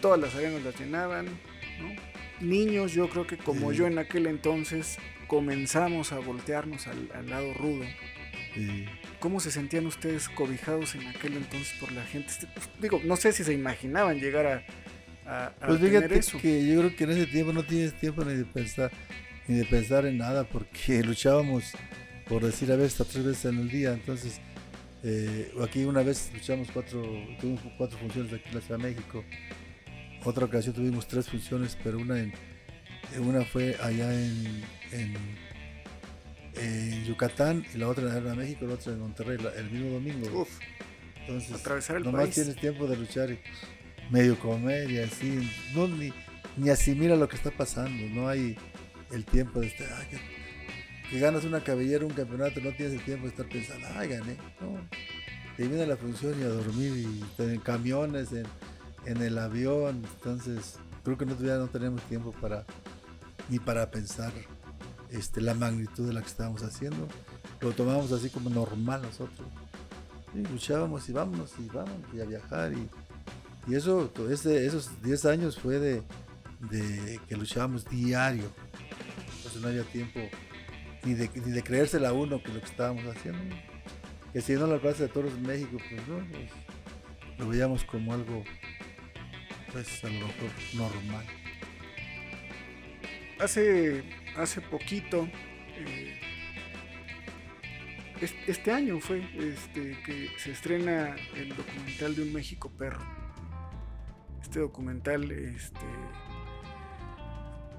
[0.03, 2.47] todas las arenas las llenaban, ¿no?
[2.47, 3.79] Niños, yo creo que como Sí.
[3.79, 4.99] yo en aquel entonces
[5.35, 7.85] comenzamos a voltearnos al, al lado rudo.
[8.57, 8.85] Y
[9.19, 12.29] ¿Cómo se sentían ustedes cobijados en aquel entonces por la gente?
[12.31, 14.65] Este, pues, digo, no sé si se imaginaban llegar a,
[15.27, 16.39] a, a Pues tener fíjate eso.
[16.39, 18.93] que yo creo que en ese tiempo no tienes tiempo ni de pensar
[19.49, 21.73] ni de pensar en nada porque luchábamos
[22.29, 24.41] por decir a veces hasta tres veces en el día entonces
[25.03, 27.03] eh, aquí una vez luchamos cuatro
[27.41, 29.25] tuvimos cuatro funciones aquí en la Ciudad de México
[30.25, 32.33] otra ocasión tuvimos tres funciones pero una en
[33.21, 34.63] una fue allá en,
[34.95, 35.15] en,
[36.57, 40.43] en Yucatán y la otra en México la otra en Monterrey la- el mismo domingo
[40.43, 40.49] Uf,
[41.21, 42.35] entonces atravesar el nomás país.
[42.35, 43.39] tienes tiempo de luchar y
[44.11, 45.51] medio comer y así.
[45.75, 46.13] No, ni,
[46.59, 48.07] ni asimila lo que está pasando.
[48.11, 48.57] No hay
[49.11, 49.89] el tiempo de estar.
[49.99, 50.19] "Ay, que,
[51.11, 54.37] que ganas una cabellera, un campeonato, no tienes el tiempo de estar pensando, ay, gané.
[54.61, 54.87] No.
[55.57, 58.45] Termina la función y a dormir y en camiones, en,
[59.07, 60.03] en el avión.
[60.17, 62.67] Entonces, creo que nosotros ya no tenemos tiempo para
[63.49, 64.33] ni para pensar
[65.15, 67.09] este, la magnitud de la que estábamos haciendo.
[67.61, 69.49] Lo tomamos así como normal nosotros.
[70.35, 72.89] Luchábamos y vámonos y vámonos y a viajar y,
[73.75, 76.03] eso, esos 10 años fue de,
[77.29, 78.45] que luchábamos diario.
[79.37, 80.21] Entonces no había tiempo
[81.05, 83.55] ni de, ni de creérsela a uno que lo que estábamos haciendo.
[84.33, 86.51] Que si la Plaza de Toros en México, pues no, pues,
[87.39, 88.43] lo veíamos como algo,
[89.73, 91.25] pues a lo mejor normal.
[93.41, 94.03] Hace,
[94.37, 95.29] hace poquito,
[95.77, 96.21] eh,
[98.21, 103.05] es- este año fue este, que se estrena el documental de un México perro.
[104.43, 105.81] Este documental, este,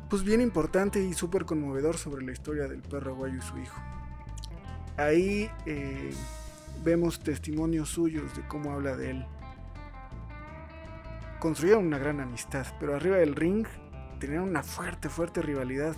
[0.10, 3.82] pues bien importante y súper conmovedor sobre la historia del perro aguayo y su hijo.
[4.98, 6.12] Ahí eh,
[6.84, 9.26] vemos testimonios suyos de cómo habla de él.
[11.40, 13.66] Construyeron una gran amistad, pero arriba del ring
[14.20, 15.96] tenían una fuerte, fuerte rivalidad.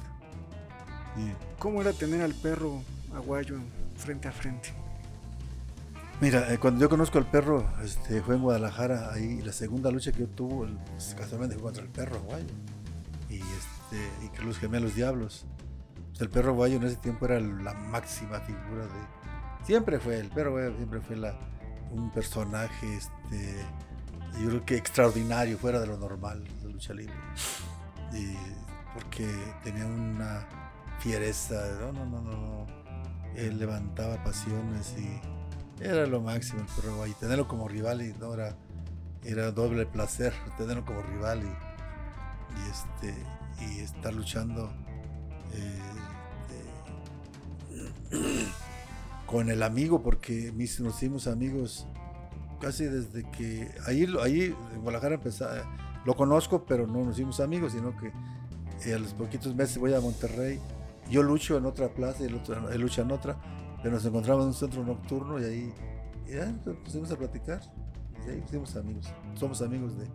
[1.60, 2.82] ¿Cómo era tener al perro
[3.14, 3.58] aguayo
[3.98, 4.74] frente a frente?
[6.20, 10.12] Mira, eh, cuando yo conozco al perro, este, fue en Guadalajara, ahí la segunda lucha
[10.12, 10.70] que yo tuve,
[11.16, 12.46] casualmente fue contra el perro guayo.
[13.30, 15.46] Y este, que los gemelos diablos.
[16.10, 19.66] Pues, el perro guayo en ese tiempo era la máxima figura de.
[19.66, 21.18] Siempre fue, el perro guayo siempre fue
[21.92, 23.64] un personaje, este,
[24.42, 27.14] yo creo que extraordinario, fuera de lo normal de lucha libre.
[28.14, 28.36] Y
[28.96, 29.28] porque
[29.64, 30.48] tenía una
[31.00, 32.68] fiereza, no, no, no, no, no.
[33.36, 37.14] Él levantaba pasiones y era lo máximo guayo.
[37.20, 38.56] Tenerlo como rival y no era,
[39.24, 41.68] era doble placer tenerlo como rival y,
[42.72, 43.14] este
[43.60, 44.72] y estar luchando
[45.54, 45.80] eh,
[48.12, 48.48] eh,
[49.26, 51.88] con el amigo porque mis, nos hicimos amigos
[52.60, 57.74] casi desde que ahí ahí en Guadalajara empezaba lo conozco pero no nos hicimos amigos
[57.74, 58.12] sino que
[58.86, 60.60] eh, a los poquitos meses voy a Monterrey
[61.10, 63.38] yo lucho en otra plaza y él lucha en otra
[63.82, 65.74] pero nos encontramos en un centro nocturno y ahí
[66.28, 67.62] y ya pusimos a platicar
[68.26, 70.08] y ahí fuimos amigos somos amigos de,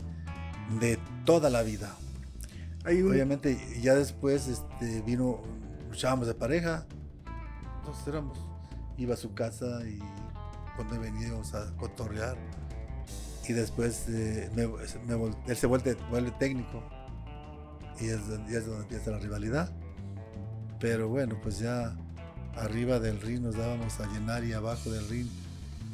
[0.81, 1.95] de toda la vida
[2.85, 5.41] Hay un, Obviamente, ya después este, vino,
[5.89, 6.85] luchábamos de pareja.
[7.79, 8.37] Entonces éramos,
[8.99, 10.01] iba a su casa y
[10.75, 12.37] cuando veníamos a cotorrear.
[13.49, 16.83] Y después eh, me- me él se vuelve, vuelve técnico.
[18.01, 19.71] Y es, ya es donde empieza la rivalidad.
[20.83, 21.97] Pero bueno, pues ya
[22.57, 25.29] arriba del ring nos dábamos a llenar y abajo del ring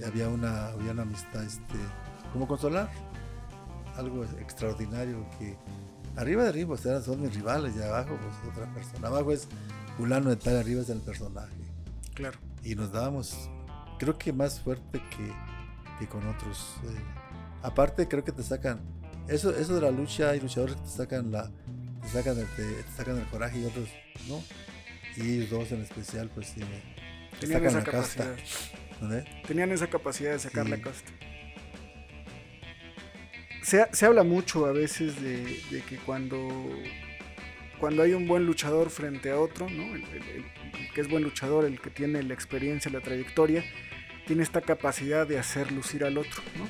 [0.01, 1.79] y había una, había una amistad, este,
[2.33, 2.91] como consolar.
[3.97, 5.57] Algo extraordinario que
[6.19, 9.07] Arriba de arriba, pues eran, son mis rivales, y abajo, pues es otra persona.
[9.07, 9.47] Abajo es
[9.97, 11.55] fulano de tal, arriba es el personaje.
[12.13, 13.49] claro, Y nos dábamos,
[14.01, 15.33] creo que más fuerte que,
[16.01, 16.75] que con otros.
[16.87, 16.97] eh.
[17.63, 18.81] Aparte, creo que te sacan,
[19.29, 21.53] eso, eso de la lucha, hay luchadores que te sacan la,
[22.03, 23.89] te sacan el, te, te sacan el coraje y otros,
[24.29, 24.43] ¿no?
[25.19, 26.61] Y ellos dos en especial, pues sí,
[27.41, 28.25] tenían esa la casta.
[28.37, 29.27] capacidad.
[29.47, 30.71] Tenían esa capacidad de sacar Sí.
[30.71, 31.11] la casta.
[33.63, 35.39] Se, se habla mucho a veces de,
[35.71, 36.49] de que cuando,
[37.79, 39.95] cuando hay un buen luchador frente a otro, ¿no?
[39.95, 40.45] el, el- el-
[40.81, 43.65] el que es buen luchador, el que tiene la experiencia, la trayectoria,
[44.27, 46.43] tiene esta capacidad de hacer lucir al otro.
[46.57, 46.69] ¿no?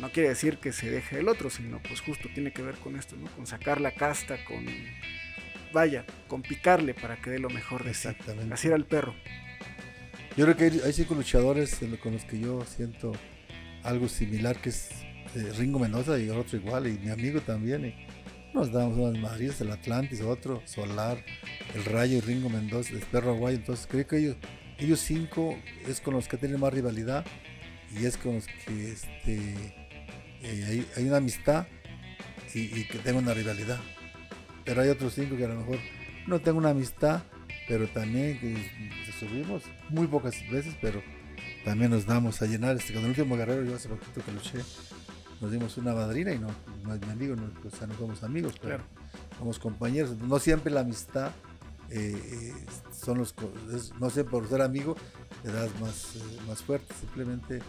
[0.00, 2.96] No quiere decir que se deje el otro, sino pues justo tiene que ver con
[2.96, 3.26] esto, ¿no?
[3.32, 4.64] con sacar la casta, con,
[5.72, 8.08] vaya, con picarle para que dé lo mejor de sí.
[8.08, 8.54] Exactamente.
[8.54, 9.14] Así era el perro.
[10.36, 13.12] Yo creo que hay, hay cinco luchadores con los que yo siento
[13.82, 14.90] algo similar que es
[15.34, 17.86] eh, Ringo Mendoza y otro igual, y mi amigo también.
[17.86, 17.94] Y
[18.54, 21.24] nos damos unas madridas, el Atlantis, otro, Solar,
[21.74, 23.56] el Rayo y Ringo Mendoza, el Perro Aguayo.
[23.56, 24.36] Entonces creo que ellos,
[24.78, 25.56] ellos cinco
[25.86, 27.24] es con los que tienen más rivalidad
[27.98, 29.54] y es con los que este,
[30.42, 31.66] eh, hay, una amistad
[32.54, 33.80] y, que tengo una rivalidad.
[34.64, 35.78] Pero hay otros cinco que a lo mejor
[36.26, 37.22] no tengo una amistad,
[37.68, 41.02] pero también que subimos muy pocas veces, pero
[41.64, 42.76] también nos damos a llenar.
[42.76, 44.58] Este, con el último guerrero, yo hace poquito que luché,
[45.40, 46.48] nos dimos una madrina y no,
[46.84, 48.78] no es mi amigo, no, o sea, no somos amigos, pero
[49.38, 50.16] somos compañeros.
[50.18, 51.32] No siempre la amistad
[51.90, 52.54] eh, eh,
[52.92, 53.34] son los,
[54.00, 54.96] no sé, por ser amigo,
[55.44, 57.60] le das más, eh, más fuerte, simplemente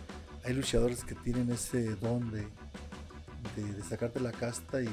[0.45, 2.47] hay luchadores que tienen ese don de,
[3.57, 4.89] de, sacarte la casta y,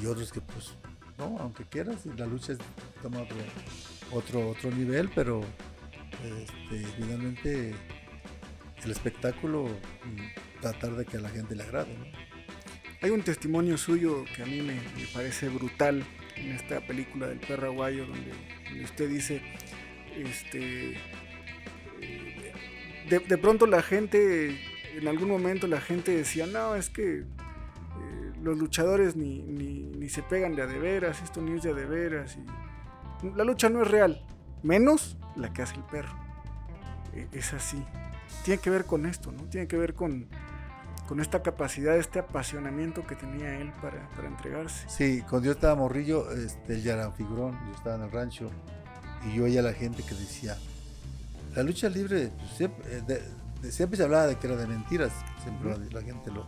[0.00, 0.74] y, otros que pues
[1.18, 2.58] no, aunque quieras, la lucha es,
[3.02, 3.20] toma
[4.10, 5.42] otro, otro, nivel, pero
[6.22, 7.74] este, finalmente
[8.84, 11.96] el espectáculo mm, tratar de que a la gente le agrade.
[13.02, 14.80] Hay un testimonio suyo que a mí me,
[15.12, 16.04] parece brutal
[16.36, 18.32] en esta película del perro aguayo donde,
[18.82, 19.42] usted dice,
[20.16, 20.96] este,
[23.08, 24.58] de, de, pronto la gente,
[24.96, 27.24] en algún momento la gente decía, no, es que eh,
[28.42, 29.42] los luchadores ni,
[30.08, 33.44] se pegan de a de veras, esto ni es de a de veras, y la
[33.44, 34.24] lucha no es real,
[34.62, 36.14] menos la que hace el perro.
[37.12, 37.84] E, es así
[38.44, 39.44] tiene que ver con esto, ¿no?
[39.44, 40.26] Tiene que ver con,
[41.08, 44.88] con esta capacidad, este apasionamiento que tenía él para, para entregarse.
[44.88, 48.10] Sí, cuando yo estaba morrillo, este, él ya era un figurón, yo estaba en el
[48.10, 48.50] rancho
[49.26, 50.56] y yo oía a la gente que decía,
[51.54, 55.74] la lucha libre, pues, siempre, eh, siempre, se hablaba de que era de mentiras, siempre
[55.90, 56.44] la gente lo,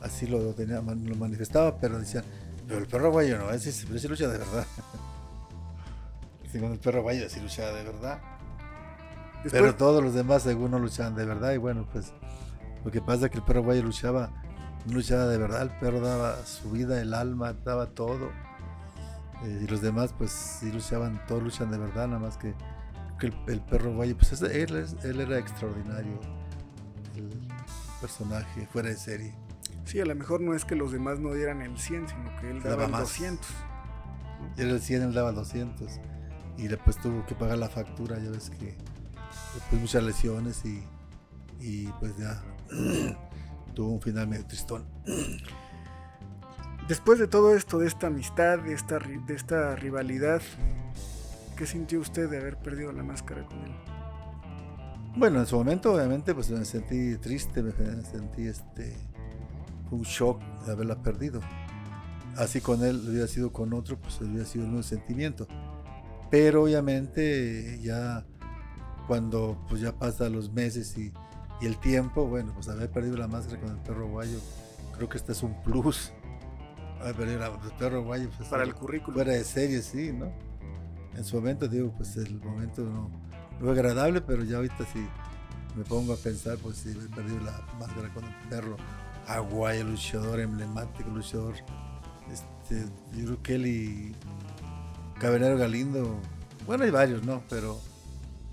[0.00, 2.24] así lo, tenía, lo manifestaba, pero decían,
[2.68, 4.66] pero el perro guayo no, ese, ese lucha de verdad.
[6.52, 8.20] Cuando el perro guayo sí luchaba de verdad.
[9.50, 12.12] Pero todos los demás según no luchaban de verdad y bueno, pues
[12.84, 14.30] lo que pasa es que el perro guayo luchaba,
[14.86, 18.30] no luchaba de verdad, el perro daba su vida, el alma, daba todo.
[19.44, 22.54] Eh, y los demás pues sí luchaban, todos luchan de verdad, nada más que,
[23.46, 26.20] el, perro guayo, pues él, él era extraordinario,
[27.16, 27.30] el
[28.00, 29.47] personaje fuera de serie.
[29.88, 32.50] Sí, a lo mejor no es que los demás no dieran el 100, sino que
[32.50, 33.48] él daba, el 200.
[34.58, 35.98] Él el 100, él daba 200.
[36.58, 38.76] Y después tuvo que pagar la factura, ya ves que
[39.54, 42.38] después muchas lesiones y, pues ya
[43.74, 44.84] tuvo un final medio tristón.
[46.86, 50.40] Después de todo esto, de esta amistad, de esta, de esta rivalidad,
[51.54, 53.72] ¿qué sintió usted de haber perdido la máscara con él?
[55.14, 58.96] Bueno, en su momento obviamente pues me sentí triste, me sentí este
[59.90, 61.40] un shock de haberla perdido.
[62.36, 65.46] Así con él hubiera sido con otro, pues hubiera sido un sentimiento.
[66.30, 68.24] Pero obviamente ya
[69.06, 71.12] cuando pues ya pasa los meses y,
[71.60, 74.38] el tiempo, bueno, pues haber perdido la máscara con el perro guayo,
[74.94, 76.12] creo que este es un plus.
[77.00, 78.30] Haber perdido el perro guayo.
[78.36, 79.14] Pues, Para el currículum.
[79.14, 80.30] Fuera de serie, sí, ¿no?
[81.16, 83.10] En su momento, digo, pues el momento no,
[83.58, 85.04] fue agradable, pero ya ahorita sí
[85.74, 88.76] me pongo a pensar, pues si he perdido la máscara con el perro
[89.28, 91.54] aguayo, luchador emblemático, luchador.
[92.32, 94.16] Este, yo creo que él y
[95.20, 96.20] Galindo,
[96.66, 97.42] bueno, hay varios, ¿no?
[97.48, 97.80] Pero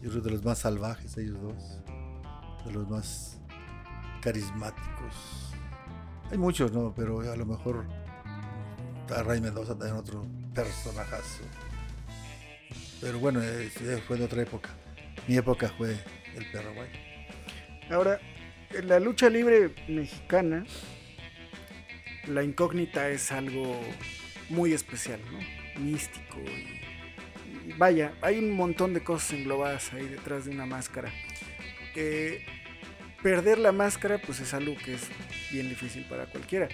[0.01, 1.81] yo creo de los más salvajes, ellos dos.
[2.65, 3.37] De los más
[4.21, 5.53] carismáticos.
[6.31, 6.93] Hay muchos, ¿no?
[6.95, 7.85] Pero a lo mejor
[9.15, 11.43] a Ray Mendoza también otro personajazo.
[12.99, 13.39] Pero bueno,
[14.07, 14.69] fue de otra época.
[15.27, 15.91] Mi época fue
[16.35, 16.71] el perro.
[17.91, 18.19] Ahora,
[18.75, 20.65] en la lucha libre mexicana,
[22.27, 23.79] la incógnita es algo
[24.49, 25.39] muy especial, ¿no?
[25.81, 26.39] Místico
[27.65, 31.11] y vaya, hay un montón de cosas englobadas ahí detrás de una máscara.
[31.95, 32.45] Eh,
[33.23, 35.07] perder la máscara pues es algo que es
[35.51, 36.69] bien difícil para cualquiera.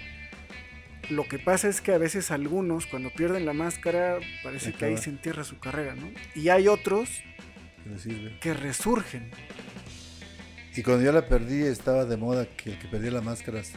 [1.10, 4.96] Lo que pasa es que a veces algunos cuando pierden la máscara parece que ahí
[4.96, 6.10] se entierra su carrera, ¿no?
[6.34, 7.22] Y hay otros
[8.40, 9.30] que resurgen.
[10.74, 13.76] Y cuando yo la perdí estaba de moda que el que perdía la máscara se,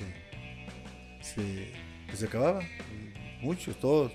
[1.21, 1.73] se,
[2.07, 2.61] pues se acababa.
[3.41, 4.13] Muchos, todos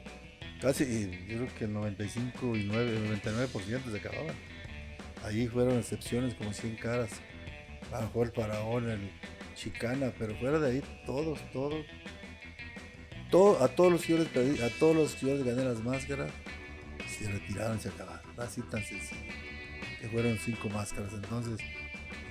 [0.60, 4.34] Casi, yo creo que el 95 y 9, 99% se acababan.
[5.24, 7.10] Ahí fueron excepciones como 100 caras.
[7.92, 9.10] A lo mejor el Faraón, el
[9.54, 11.84] Chicana, pero fuera de ahí, todos, todos.
[13.30, 16.30] Todo, a todos los que a todos los que gané las máscaras,
[17.06, 18.28] se retiraron se acabaron.
[18.38, 19.32] Así tan sencillo.
[20.00, 21.12] Que fueron cinco máscaras.
[21.14, 21.58] Entonces,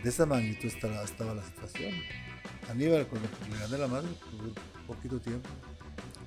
[0.04, 1.93] de esa magnitud estaba, estaba la situación.
[2.70, 4.16] Aníbal, cuando le gané la máscara,
[4.88, 5.50] por poquito tiempo.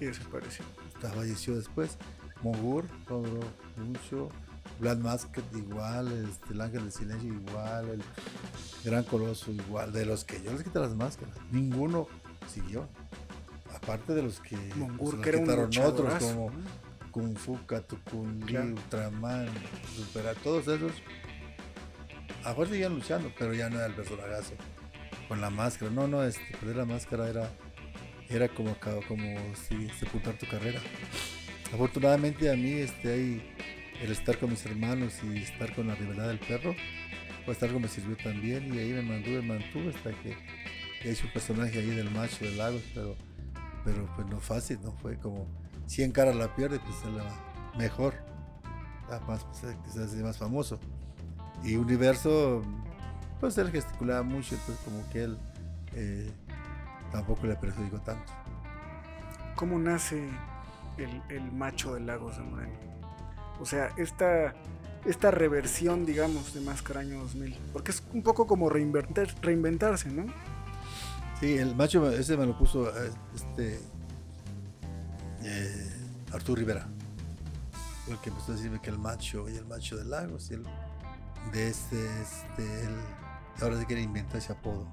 [0.00, 0.64] Y desapareció
[1.10, 1.96] falleció después.
[2.42, 3.40] Mogur logró
[3.76, 4.28] mucho.
[4.80, 8.02] Black Masket igual, este, el Ángel del Silencio igual, el,
[8.84, 12.08] Gran Coloso igual, de los que yo les quité las máscaras, ninguno
[12.52, 12.88] siguió.
[13.74, 16.56] Aparte de los que Mongur, los que era un quitaron otros como ¿no?
[17.10, 18.68] Kung Fu, Katukun, Claro.
[18.68, 19.48] Ultraman,
[19.94, 20.92] Supera, todos esos.
[22.44, 24.54] A fuerza seguían luchando, pero ya no era el personagazo.
[25.28, 25.90] Con la máscara.
[25.90, 27.50] No, no, este, perder la máscara era,
[28.28, 28.76] era como,
[29.06, 30.80] como si sepultar tu carrera.
[31.72, 33.54] Afortunadamente a mí este, ahí,
[34.02, 36.74] el estar con mis hermanos y estar con la rivalidad del perro,
[37.46, 40.36] pues algo me sirvió también y ahí me mantuve, mantuve hasta que
[41.08, 43.16] hice un personaje ahí del macho de Lagos, pero,
[43.84, 45.46] pero pues no fácil, no fue como
[45.86, 48.14] 100 caras la pierde, pues es la mejor,
[49.26, 50.78] más, pues, quizás es más famoso.
[51.64, 52.62] Y Universo,
[53.40, 55.38] pues él gesticulaba mucho, entonces como que él
[55.94, 56.30] eh,
[57.10, 58.32] tampoco le perjudicó tanto.
[59.54, 60.28] ¿Cómo nace
[60.96, 62.72] el, el macho de Lagos de Moreno?
[63.60, 64.54] O sea, esta,
[65.04, 67.56] esta reversión, digamos, de Máscara Año 2000.
[67.72, 70.26] Porque es un poco como reinventar, reinventarse, ¿no?
[71.38, 73.80] Sí, el macho ese me lo puso eh, este
[75.44, 75.92] eh,
[76.32, 76.86] Arturo Rivera.
[78.08, 80.64] El que empezó a decirme que el macho y el macho de Lagos y el
[81.50, 82.94] de este, este, el,
[83.60, 84.86] ahora sí quiere inventar ese apodo.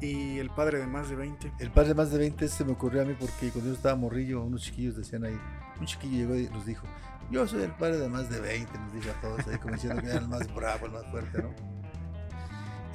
[0.00, 1.52] Y el padre de más de 20.
[1.58, 3.96] El padre de más de 20 se me ocurrió a mí porque cuando yo estaba
[3.96, 5.38] morrillo, unos chiquillos decían ahí,
[5.80, 6.86] un chiquillo llegó y nos dijo,
[7.30, 10.00] yo soy el padre de más de 20, nos dijo a todos, ahí como diciendo
[10.02, 11.50] que era el más bravo, el más fuerte, ¿no?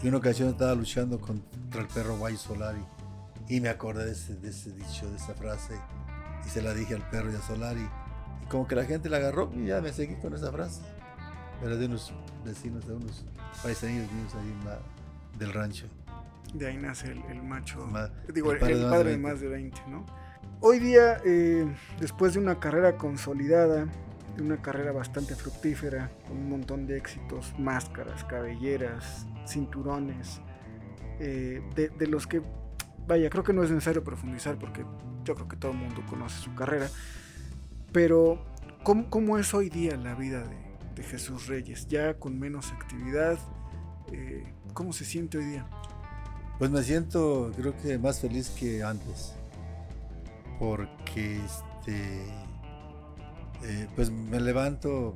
[0.04, 2.84] Y una ocasión estaba luchando contra el perro Guay Solari
[3.48, 5.76] y me acordé de ese, de ese dicho, de esa frase
[6.46, 7.88] y se la dije al perro y a Solari
[8.44, 10.82] y como que la gente la agarró y ya me seguí con esa frase.
[11.62, 12.14] Era de unos
[12.46, 13.24] vecinos, de unos
[13.62, 14.80] paisanos míos ahí en la-
[15.38, 15.88] del rancho.
[16.54, 17.86] De ahí nace el, el macho.
[17.88, 19.30] Ma- digo, el el, padre el de más de padre de 20.
[19.30, 20.06] más de 20, ¿no?
[20.60, 21.66] Hoy día, eh,
[22.00, 23.88] después de una carrera consolidada,
[24.36, 30.42] de una carrera bastante fructífera, con un montón de éxitos, máscaras, cabelleras, cinturones,
[31.20, 32.42] eh, de, de los que,
[33.08, 34.86] vaya, creo que no es necesario profundizar porque
[35.24, 36.88] yo creo que todo el mundo conoce su carrera,
[37.92, 38.44] pero
[38.84, 40.56] ¿cómo, cómo es hoy día la vida de,
[40.96, 41.88] de Jesús Reyes?
[41.88, 43.38] Ya con menos actividad,
[44.12, 45.68] eh, ¿cómo se siente hoy día?
[46.60, 49.34] Pues me siento, creo que más feliz que antes.
[50.60, 52.22] Porque este.
[53.64, 55.16] eh, pues me levanto,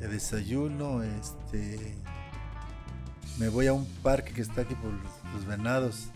[0.00, 1.94] de desayuno, este.
[3.38, 6.08] Me voy a un parque que está aquí por los, venados.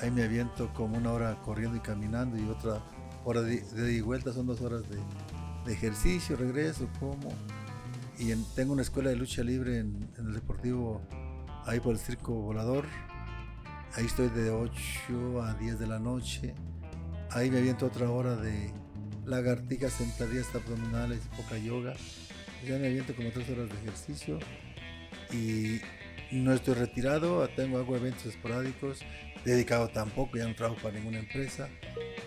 [0.00, 2.80] Ahí me aviento como una hora corriendo y caminando y otra
[3.24, 4.32] hora de, de vuelta.
[4.32, 4.98] Son dos horas de,
[5.64, 7.28] de ejercicio, regreso, como.
[8.18, 11.00] Y en- tengo una escuela de lucha libre en, el Deportivo
[11.66, 12.84] ahí por el circo volador.
[13.94, 16.54] Ahí estoy de 8 a 10 de la noche.
[17.30, 18.72] Ahí me aviento otra hora de
[19.24, 21.94] lagartijas, sentadillas abdominales, poca yoga.
[22.66, 24.38] Ya me aviento como 3 horas de ejercicio.
[25.32, 25.80] Y
[26.32, 29.00] no estoy retirado, tengo hago eventos esporádicos.
[29.44, 31.68] Dedicado tampoco, ya no trabajo para ninguna empresa.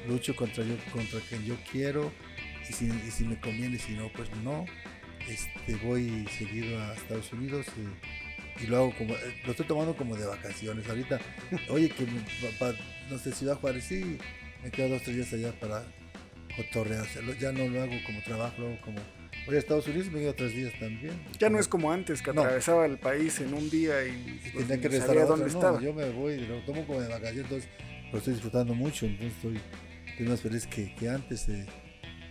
[0.08, 2.12] Lucho contra, yo, contra quien yo quiero.
[2.70, 4.66] Y si, y si me conviene, si no, pues no.
[5.28, 7.66] Este, voy seguido a Estados Unidos.
[7.78, 8.24] y
[8.64, 10.88] y lo hago como, eh, lo estoy tomando como de vacaciones.
[10.88, 11.20] Ahorita,
[11.70, 12.20] oye, que me-
[12.60, 12.78] pa- pa-
[13.10, 14.20] no sé, Ciudad Juárez, sí,
[14.64, 15.84] me quedo dos, tres días allá para
[16.56, 17.04] cotorrear.
[17.40, 19.00] Ya no lo hago como trabajo, lo hago como,
[19.48, 21.14] voy a Estados Unidos, me quedo tres días también.
[21.40, 22.42] Ya no es como antes, que No.
[22.42, 25.58] atravesaba el país en un día y, Y pues, tenía que regresar a dónde otra.
[25.58, 25.78] estaba.
[25.80, 27.70] No, yo me voy, lo tomo como de vacaciones, entonces
[28.12, 29.60] lo estoy disfrutando mucho, entonces estoy,
[30.12, 31.50] estoy más feliz que, que antes.
[31.50, 31.66] eh.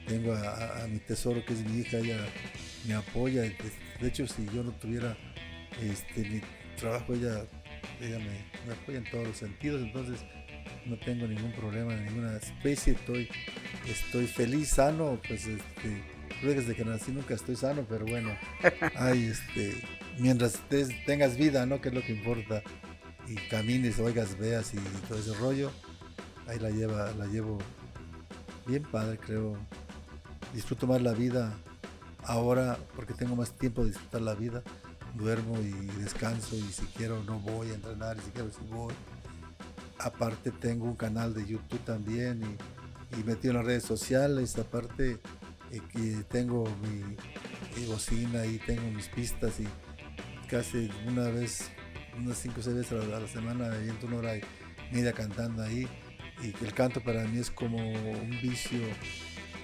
[0.07, 2.19] Tengo a, mi tesoro que es mi hija, ella
[2.87, 3.43] me apoya.
[3.43, 3.57] De,
[4.01, 5.17] de hecho, si yo no tuviera
[5.81, 6.41] este, mi
[6.77, 7.45] trabajo, ella,
[8.01, 10.21] ella me, me apoya en todos los sentidos, entonces
[10.87, 13.29] no tengo ningún problema de ninguna especie, estoy,
[13.87, 16.03] estoy feliz, sano, pues este,
[16.43, 18.31] desde que nací nunca estoy sano, pero bueno,
[18.97, 19.75] ay, este,
[20.19, 20.61] mientras
[21.07, 21.81] tengas vida, ¿no?
[21.81, 22.63] Que es lo que importa,
[23.29, 24.79] y camines, oigas, veas y
[25.09, 25.71] todo ese rollo,
[26.49, 27.59] ahí la lleva, la llevo
[28.67, 29.57] bien padre, creo.
[30.53, 31.55] Disfruto más la vida
[32.25, 34.63] ahora porque tengo más tiempo de disfrutar la vida.
[35.15, 38.95] Duermo y descanso y si quiero no voy a entrenar y si quiero sí voy.
[39.99, 44.59] Aparte tengo un canal de YouTube también y, y metido en las redes sociales.
[44.59, 45.21] Aparte
[45.73, 49.67] eh, tengo mi, bocina y tengo mis pistas y
[50.49, 51.71] casi una vez,
[52.19, 54.43] unas 5 o 6 veces a la, semana me aviento una hora y
[54.91, 55.89] media cantando ahí.
[56.43, 58.81] Y el canto para mí es como un vicio,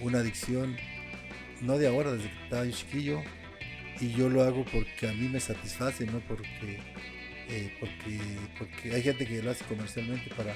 [0.00, 0.76] una adicción,
[1.60, 3.22] no de ahora, desde que estaba yo chiquillo.
[4.00, 6.80] Y yo lo hago porque a mí me satisface, no porque,
[7.48, 8.20] eh, porque,
[8.56, 10.54] porque hay gente que lo hace comercialmente para,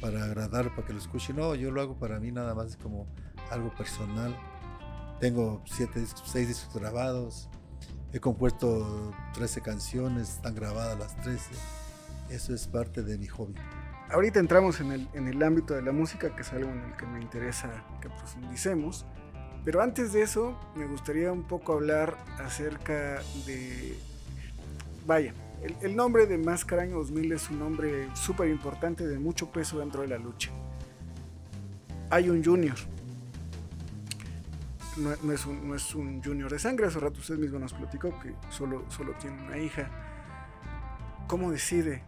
[0.00, 1.34] para agradar, para que lo escuche.
[1.34, 3.06] No, yo lo hago para mí nada más como
[3.50, 4.34] algo personal.
[5.20, 7.50] Tengo siete seis discos grabados
[8.12, 11.50] he compuesto 13 canciones, están grabadas las 13.
[12.30, 13.54] Eso es parte de mi hobby.
[14.12, 16.96] Ahorita entramos en el, en el ámbito de la música, que es algo en el
[16.96, 19.06] que me interesa que profundicemos.
[19.64, 23.96] Pero antes de eso, me gustaría un poco hablar acerca de...
[25.06, 25.32] Vaya,
[25.62, 29.78] el, el nombre de Máscara Año 2000 es un nombre súper importante de mucho peso
[29.78, 30.50] dentro de la lucha.
[32.10, 32.76] Hay un junior.
[34.96, 38.18] No, es un, no es un junior de sangre, hace rato usted mismo nos platicó
[38.20, 39.88] que solo, solo tiene una hija.
[41.28, 42.02] ¿Cómo decide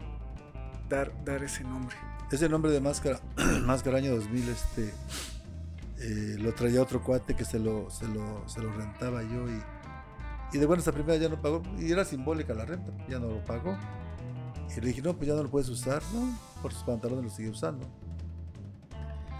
[0.89, 1.95] dar, dar ese nombre?
[2.31, 3.19] Ese nombre de Máscara,
[3.65, 4.93] Máscara Año 2000, este,
[5.99, 9.61] eh, lo traía otro cuate que se lo, se lo, se lo rentaba yo y,
[10.53, 13.27] y de buenas a primera ya no pagó, y era simbólica la renta, ya no
[13.27, 13.77] lo pagó.
[14.75, 16.35] Y le dije, no, pues ya no lo puedes usar, ¿no?
[16.61, 17.87] Por sus pantalones lo sigue usando.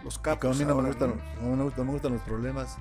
[0.03, 0.55] Los capos.
[0.55, 1.49] a mí no me, gustan, ¿no?
[1.49, 2.77] no me gustan, no me gustan los problemas,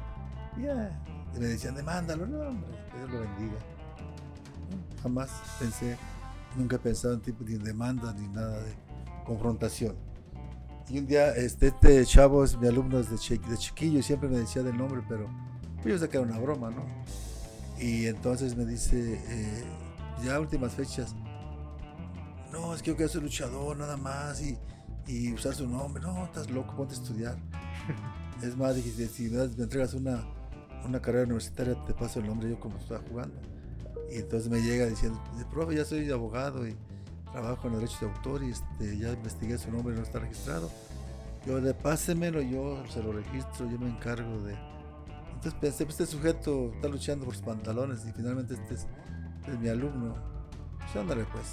[0.61, 1.03] ya.
[1.35, 3.59] Y me decían, demándalo, no, hombre, que Dios lo bendiga.
[5.03, 5.97] Jamás pensé,
[6.57, 8.75] nunca he pensado en tipo en demanda ni nada de
[9.25, 9.95] confrontación.
[10.89, 14.63] Y un día, este, este chavo es mi alumno desde de chiquillo siempre me decía
[14.63, 15.29] del nombre, pero
[15.85, 16.85] yo sé que era una broma, ¿no?
[17.79, 19.65] Y entonces me dice, eh,
[20.25, 21.15] ya últimas fechas,
[22.53, 24.59] no, es que yo quiero ser luchador nada más y,
[25.07, 26.03] y usar su nombre.
[26.03, 27.37] No, estás loco, ponte a estudiar.
[28.43, 30.23] es más, dije, si me entregas una,
[30.85, 33.35] una carrera universitaria, te paso el nombre yo como estaba jugando.
[34.13, 36.77] Y entonces me llega diciendo, dice, profe, ya soy abogado y
[37.33, 40.71] trabajo en derechos de autor y este, ya investigué su nombre, no está registrado.
[41.47, 44.55] Yo de pásemelo, yo se lo registro, yo me encargo de...
[45.33, 48.87] Entonces pensé, pues este sujeto está luchando por sus pantalones y finalmente este es,
[49.49, 50.15] es mi alumno.
[50.79, 51.47] Pues ándale pues.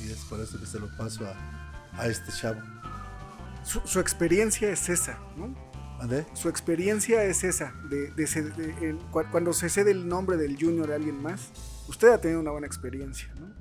[0.00, 2.60] Y es por eso que se lo paso a, a este chavo.
[3.64, 5.54] Su, su experiencia es esa, ¿no?
[6.00, 6.24] ¿Ande?
[6.34, 10.36] Su experiencia es esa, de, de ce- de- el- cu- cuando se cede el nombre
[10.36, 11.50] del junior a alguien más,
[11.88, 13.54] usted ha tenido una buena experiencia, ¿no?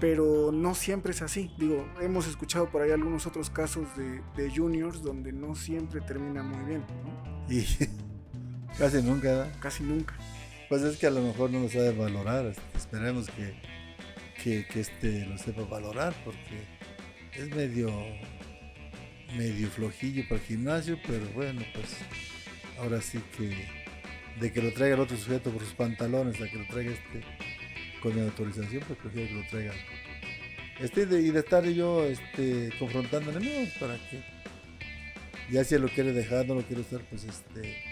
[0.00, 1.50] Pero no siempre es así.
[1.58, 6.42] Digo, hemos escuchado por ahí algunos otros casos de, de juniors donde no siempre termina
[6.42, 7.28] muy bien, ¿no?
[7.50, 7.64] Y
[8.78, 9.52] casi nunca, ¿verdad?
[9.60, 10.14] Casi nunca.
[10.68, 12.52] Pues es que a lo mejor no lo sabe valorar.
[12.76, 13.54] esperemos que,
[14.42, 16.62] que, que este lo sepa valorar porque
[17.34, 17.90] es medio
[19.36, 21.96] medio flojillo para el gimnasio, pero bueno, pues
[22.80, 23.68] ahora sí que
[24.40, 27.22] de que lo traiga el otro sujeto por sus pantalones a que lo traiga este
[28.00, 29.72] con mi autorización, pues prefiero que lo traiga.
[30.80, 34.22] Este de, y de estar yo este confrontándole, no, para que
[35.50, 37.82] ya si él lo quiere dejar, no lo quiere usar, pues este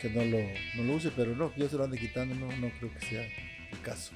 [0.00, 0.38] que no lo,
[0.76, 3.22] no lo use, pero no, yo se lo ande quitando, no, no creo que sea
[3.22, 4.12] el caso.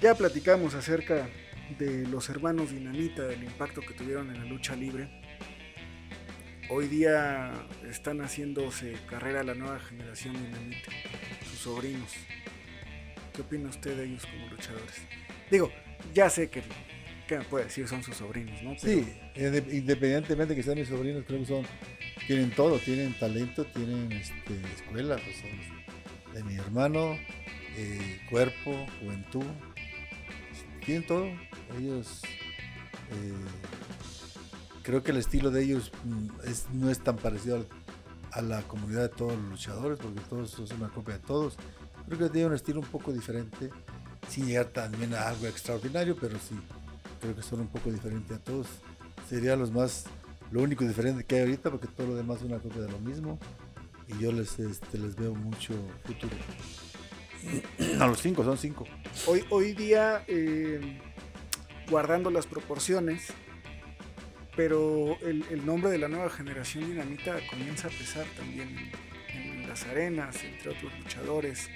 [0.00, 1.28] Ya platicamos acerca
[1.78, 5.08] de los hermanos Dinamita, del impacto que tuvieron en la lucha libre.
[6.70, 7.52] Hoy día
[7.88, 10.92] están haciéndose carrera la nueva generación Dinamita,
[11.50, 12.12] sus sobrinos.
[13.34, 15.02] ¿Qué opina usted de ellos como luchadores?
[15.50, 15.72] Digo,
[16.14, 16.62] ya sé que,
[17.26, 17.88] ¿qué me puede decir?
[17.88, 18.78] Son sus sobrinos, ¿no?
[18.78, 19.04] Sí,
[19.34, 21.66] inde- independientemente que sean mis sobrinos, creo que son,
[22.28, 27.18] tienen todo, tienen talento, tienen este, escuela, pues son de mi hermano,
[27.76, 29.44] eh, cuerpo, juventud,
[30.84, 31.26] tienen todo.
[31.78, 32.22] Ellos,
[33.10, 33.32] eh,
[34.82, 37.66] creo que el estilo de ellos mm, es, no es tan parecido al-
[38.32, 41.56] a la comunidad de todos los luchadores, porque todos son una copia de todos.
[42.06, 43.70] Creo que tienen un estilo un poco diferente,
[44.28, 46.54] sin llegar también a algo extraordinario, pero sí,
[47.20, 48.66] creo que son un poco diferentes a todos.
[49.28, 50.04] Sería los más,
[50.52, 52.98] lo único diferente que hay ahorita, porque todo lo demás es una copia de lo
[53.00, 53.38] mismo.
[54.06, 55.74] Y yo les, este, les veo mucho
[56.04, 56.32] futuro.
[58.00, 58.84] A los cinco, son cinco.
[59.26, 61.00] hoy, hoy día, eh,
[61.88, 63.28] guardando las proporciones,
[64.62, 68.68] pero el, nombre de la nueva generación Dinamita comienza a pesar también
[69.32, 71.70] en, las arenas, entre otros luchadores.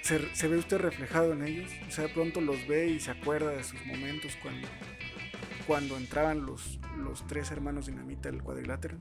[0.00, 1.70] ¿Se, ve usted reflejado en ellos?
[1.86, 4.66] O sea, de pronto los ve y se acuerda de sus momentos cuando,
[5.66, 8.96] cuando entraban los, los tres hermanos Dinamita del cuadrilátero.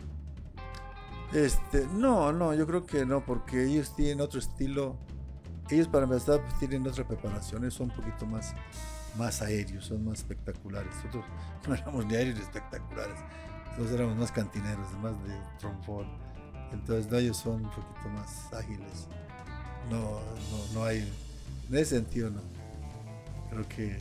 [1.31, 4.97] Este, no, no, yo creo que no, porque ellos tienen otro estilo.
[5.69, 8.53] Ellos para empezar pues, tienen otra preparación, son un poquito más,
[9.17, 10.93] más aéreos, son más espectaculares.
[10.95, 11.25] Nosotros
[11.67, 13.19] no éramos ni aéreos ni espectaculares,
[13.71, 16.07] nosotros éramos más cantineros, más de trombón.
[16.71, 19.07] Entonces ellos son un poquito más ágiles.
[19.89, 20.99] No, no, no hay,
[21.69, 22.41] en ese sentido no.
[23.49, 23.99] Creo que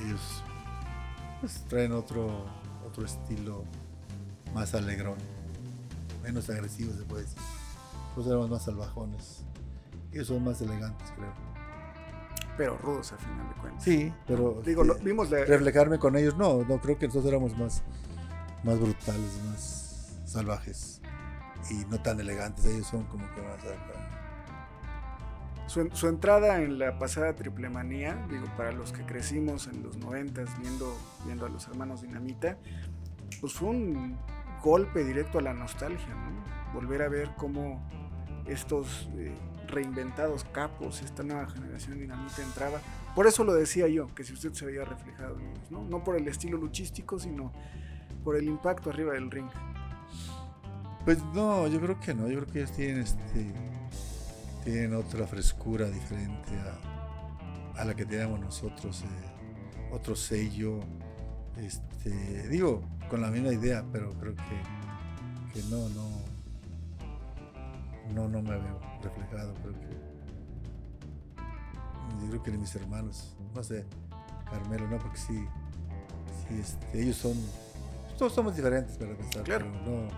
[0.00, 0.42] ellos
[1.40, 2.46] pues, traen otro,
[2.86, 3.64] otro estilo
[4.54, 5.18] más alegrón
[6.22, 7.38] menos agresivos se puede decir.
[8.10, 9.44] Nosotros éramos más salvajones.
[10.12, 11.32] Ellos son más elegantes, creo.
[12.58, 13.82] Pero rudos a final de cuentas.
[13.84, 17.30] Sí, pero Digo, este, lo- vimos la, reflejarme con ellos, no, no creo que nosotros
[17.32, 17.82] éramos más,
[18.64, 21.00] más brutales, más salvajes
[21.70, 22.66] y no tan elegantes.
[22.66, 24.04] Ellos son como que más acá.
[25.68, 29.98] Su, su, entrada en la pasada triple manía, digo, para los que crecimos en los
[29.98, 30.96] noventas viendo,
[31.26, 32.56] viendo a los hermanos Dinamita,
[33.40, 34.18] pues fue un
[34.62, 36.72] golpe directo a la nostalgia, ¿no?
[36.72, 37.86] Volver a ver cómo
[38.46, 39.34] estos eh,
[39.68, 42.80] reinventados capos, esta nueva generación dinamita entraba.
[43.14, 45.84] Por eso lo decía yo, que si usted se veía reflejado en ellos, ¿no?
[45.84, 47.52] No por el estilo luchístico, sino
[48.24, 49.48] por el impacto arriba del ring.
[51.04, 53.54] Pues no, yo creo que no, yo creo que ellos tienen este
[54.64, 56.52] tienen otra frescura diferente
[57.76, 60.80] a, la que teníamos nosotros, eh, otro sello,
[61.56, 66.10] este, digo, con la misma idea, pero creo que, que no, no,
[68.14, 69.88] no, no me veo reflejado, creo que,
[72.22, 73.86] yo creo que ni mis hermanos, no sé,
[74.50, 75.46] Carmelo, no, porque sí,
[76.48, 77.34] sí este, ellos son,
[78.16, 79.66] todos somos diferentes para pensar, claro.
[79.70, 80.08] pero no,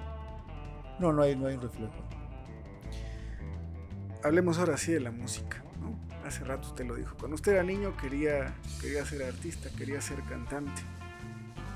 [1.01, 1.95] no, no hay, no hay un reflejo.
[4.23, 5.99] Hablemos ahora sí de la música, ¿no?
[6.27, 7.17] Hace rato usted lo dijo.
[7.19, 10.83] Cuando usted era niño quería, quería ser artista, quería ser cantante.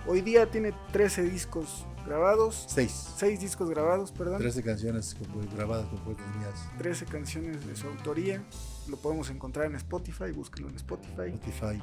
[0.06, 2.64] Hoy día tiene 13 discos grabados.
[2.68, 3.14] 6.
[3.16, 4.38] 6 discos grabados, perdón.
[4.38, 5.16] 13 canciones
[5.54, 6.68] grabadas compuestas mías.
[6.78, 8.42] 13 canciones de su autoría.
[8.88, 11.28] Lo podemos encontrar en Spotify, búsquelo en Spotify.
[11.28, 11.82] Spotify.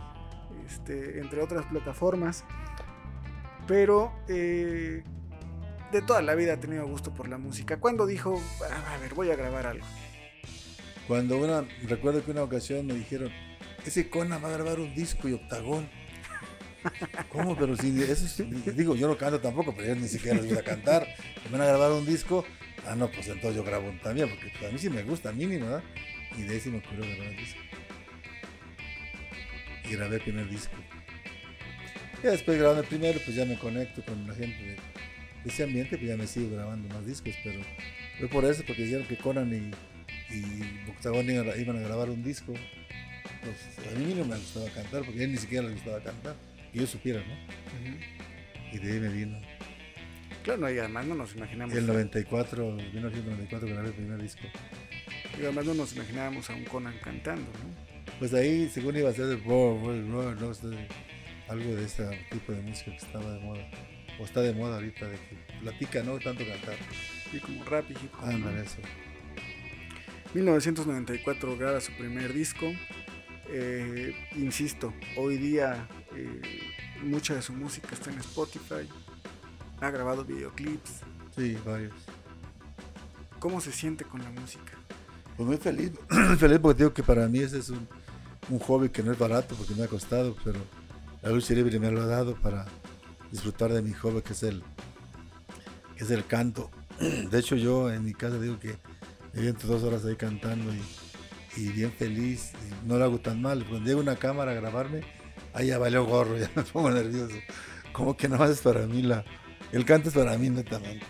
[0.65, 2.43] Este, entre otras plataformas.
[3.67, 5.03] Pero eh,
[5.91, 7.79] de toda la vida ha tenido gusto por la música.
[7.79, 9.85] ¿Cuándo dijo, a ver, voy a grabar algo?
[11.07, 13.31] Cuando una, recuerdo que una ocasión me dijeron,
[13.85, 15.89] ese Conan va a grabar un disco y octagón.
[17.29, 17.55] ¿Cómo?
[17.55, 18.43] Pero si eso sí,
[18.75, 21.07] digo, yo no canto tampoco, pero yo ni siquiera les gusta cantar.
[21.45, 22.45] Me van a grabar un disco.
[22.85, 25.65] Ah, no, pues entonces yo grabo también, porque pues, a mí sí me gusta, mínimo,
[25.65, 25.83] ¿verdad?
[26.37, 27.59] Y de ahí sí me ocurrió grabar un disco.
[29.85, 30.73] Y grabé el primer disco.
[32.23, 34.77] Y después grabando el primero, pues ya me conecto con la gente de,
[35.45, 37.59] ese ambiente, pues ya me sigo grabando más discos, pero
[38.19, 42.23] fue por eso, porque dijeron que Conan y, y Octagón iban, iban a grabar un
[42.23, 42.53] disco.
[43.41, 46.35] Pues a mí no me gustaba cantar, porque a él ni siquiera le gustaba cantar
[46.71, 47.33] que yo supiera, ¿no?
[47.33, 48.73] Uh -huh.
[48.73, 49.41] Y de ahí me vino.
[50.43, 51.75] Claro, y además no nos imaginamos.
[51.75, 54.41] Y el 94, 1994 grabé el primer disco.
[55.39, 57.91] Y además no nos imaginábamos a un Conan cantando, ¿no?
[58.19, 60.21] Pues ahí, según iba a ser de no
[61.47, 63.67] algo de ese tipo de música que estaba de moda.
[64.19, 66.75] O está de moda ahorita, de que platica, no tanto cantar.
[67.33, 68.23] Y como rap y hip hop.
[68.23, 68.49] Ah, ¿no?
[68.51, 68.77] eso.
[70.33, 72.71] 1994 graba su primer disco.
[73.49, 76.41] Eh, insisto, hoy día eh,
[77.03, 78.87] mucha de su música está en Spotify.
[79.79, 81.01] Ha grabado videoclips.
[81.35, 81.93] Sí, varios.
[83.39, 84.73] ¿Cómo se siente con la música?
[85.35, 87.87] Pues muy feliz, muy feliz porque digo que para mí ese es un,
[88.49, 90.59] un, hobby que no es barato porque me ha costado, pero
[91.23, 92.65] la lucha libre me lo ha dado para
[93.31, 94.61] disfrutar de mi hobby que es el,
[95.97, 96.69] que es el canto.
[96.99, 98.75] De hecho yo en mi casa digo que
[99.33, 100.81] me viento dos horas ahí cantando y
[101.57, 103.65] y bien feliz, y no lo hago tan mal.
[103.65, 105.01] Cuando llega una cámara a grabarme,
[105.53, 107.35] ahí ya valió gorro, ya me pongo nervioso.
[107.91, 109.23] Como que no es para mí la.
[109.71, 111.05] El canto es para mí netamente.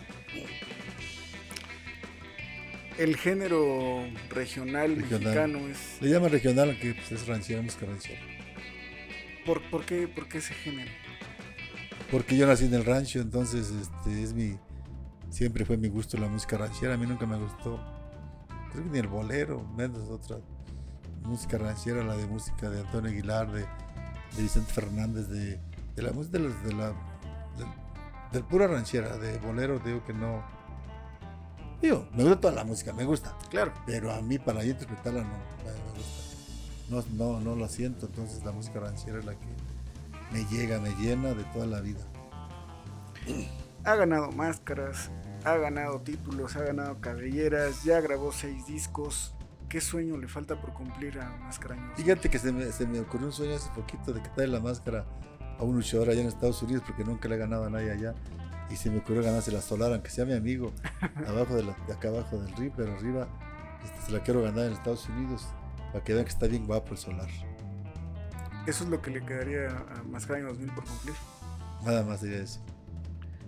[2.98, 5.22] El género regional, regional.
[5.22, 6.02] mexicano es.
[6.02, 8.20] Le llaman regional, aunque pues, es ranchera, música ranchera.
[9.46, 10.92] ¿Por, por, qué, ¿Por qué ese género?
[12.12, 14.58] Porque yo nací en el rancho, entonces este es mi.
[15.30, 16.94] Siempre fue mi gusto la música ranchera.
[16.94, 17.80] A mí nunca me gustó
[18.72, 20.38] creo que ni el bolero, menos otra
[21.24, 23.66] música ranchera, la de música de Antonio Aguilar, de,
[24.36, 25.60] de Vicente Fernández, de,
[25.96, 26.94] de, la música de, los, de la
[28.32, 30.42] del pura ranchera, de bolero, digo que no.
[31.82, 33.36] Digo, me gusta toda la música, me gusta.
[33.50, 33.74] Claro.
[33.86, 37.12] Pero a mí para yo interpretarla no me gusta.
[37.18, 39.48] No, no, no la siento, entonces la música ranchera es la que
[40.32, 42.02] me llega, me llena de toda la vida.
[43.84, 45.10] Ha ganado máscaras,
[45.44, 49.34] ha ganado títulos, ha ganado cabelleras, ya grabó seis discos.
[49.72, 51.96] ¿Qué sueño le falta por cumplir a Mascaraños?
[51.96, 55.06] Fíjate que se me, se me, ocurrió un sueño hace poquito de quitarle la máscara
[55.58, 58.14] a un luchador allá en Estados Unidos porque nunca le ha ganado a nadie allá.
[58.70, 60.74] Y se me ocurrió ganarse la solar, aunque sea mi amigo,
[61.26, 63.30] abajo de, la, de acá abajo del río, pero arriba
[63.82, 65.48] este, se la quiero ganar en Estados Unidos
[65.94, 67.30] para que vean que está bien guapo el solar.
[68.68, 71.16] Eso es lo que le quedaría a Mascaraños 2000 por cumplir.
[71.86, 72.60] Nada más sería eso.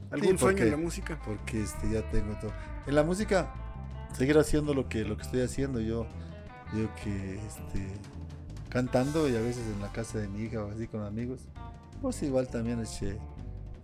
[0.09, 1.19] ¿Algún sí, porque, sueño en la música?
[1.25, 2.53] Porque este, ya tengo todo.
[2.87, 3.53] En la música,
[4.13, 5.79] seguir haciendo lo que, lo que estoy haciendo.
[5.79, 6.05] Yo
[6.73, 7.87] digo que este,
[8.69, 11.41] cantando y a veces en la casa de mi hija o así con amigos,
[12.01, 13.17] pues igual también eché,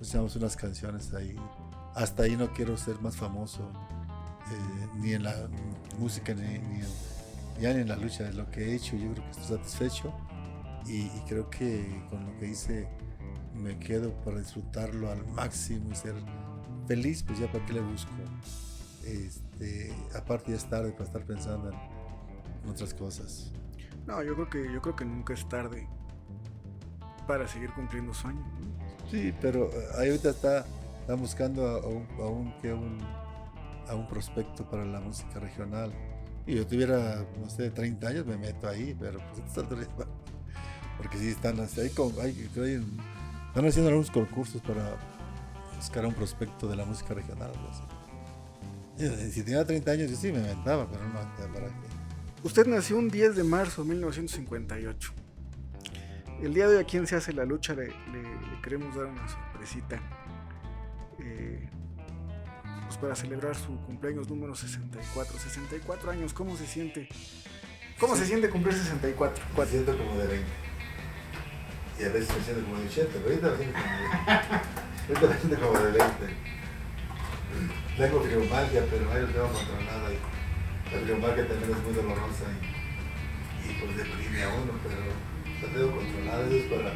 [0.01, 1.35] echamos unas canciones ahí.
[1.95, 3.69] Hasta ahí no quiero ser más famoso,
[4.51, 5.49] eh, ni en la
[5.97, 6.83] música, ni, en,
[7.59, 8.95] ya ni en la lucha de lo que he hecho.
[8.95, 10.13] Yo creo que estoy satisfecho
[10.85, 12.87] y, y creo que con lo que hice
[13.53, 16.15] me quedo para disfrutarlo al máximo y ser
[16.87, 18.11] feliz, pues ya para qué le busco.
[19.05, 19.48] Este,
[20.15, 23.51] aparte ya es tarde para estar pensando en, otras cosas.
[24.05, 25.87] No, yo creo que yo creo que nunca es tarde
[27.27, 28.45] para seguir cumpliendo sueños.
[28.59, 29.09] ¿no?
[29.09, 30.65] Sí, pero eh, ahí ahorita está,
[31.01, 32.99] está buscando a, un, a un- que un-
[33.87, 35.91] a un prospecto para la música regional.
[36.45, 39.67] Y yo tuviera, no sé, 30 años, me meto ahí, pero pues
[40.97, 41.91] Porque sí están así, hay,
[42.21, 42.49] hay-
[43.47, 44.95] están haciendo algunos concursos para
[45.75, 47.51] buscar a un prospecto de la música regional.
[49.31, 51.13] Si tenía 30 años, yo sí me inventaba, pero no,
[51.53, 51.73] ¿para qué?
[52.43, 55.13] Usted nació un 10 de marzo de 1958.
[56.41, 57.93] El día de hoy a quien se hace la lucha le, le-
[58.23, 60.01] le queremos dar una sorpresita.
[61.19, 61.69] eh,
[62.87, 65.37] pues para celebrar su cumpleaños número 64.
[65.39, 67.07] 64 años, ¿cómo se siente?
[67.99, 69.43] ¿Cómo se siente cumplir 64?
[69.57, 70.45] Me siento como de 20.
[71.99, 75.27] Y a veces me siento como de 80, pero ahorita me siento como de, ahorita
[75.27, 76.58] me siento como de 20.
[77.99, 80.07] Tengo fibromialgia, pero lo tengo controlada.
[80.13, 80.17] Y
[80.93, 85.91] la fibromialgia también es muy dolorosa y, y pues deprime a uno, pero la tengo
[85.99, 86.41] controlada.
[86.47, 86.91] Eso es para.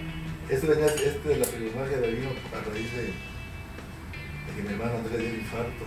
[0.49, 4.95] Esto, venía, esto de la fibromialgia me vino a raíz de, de que mi hermano
[5.03, 5.83] Andrés dio infarto.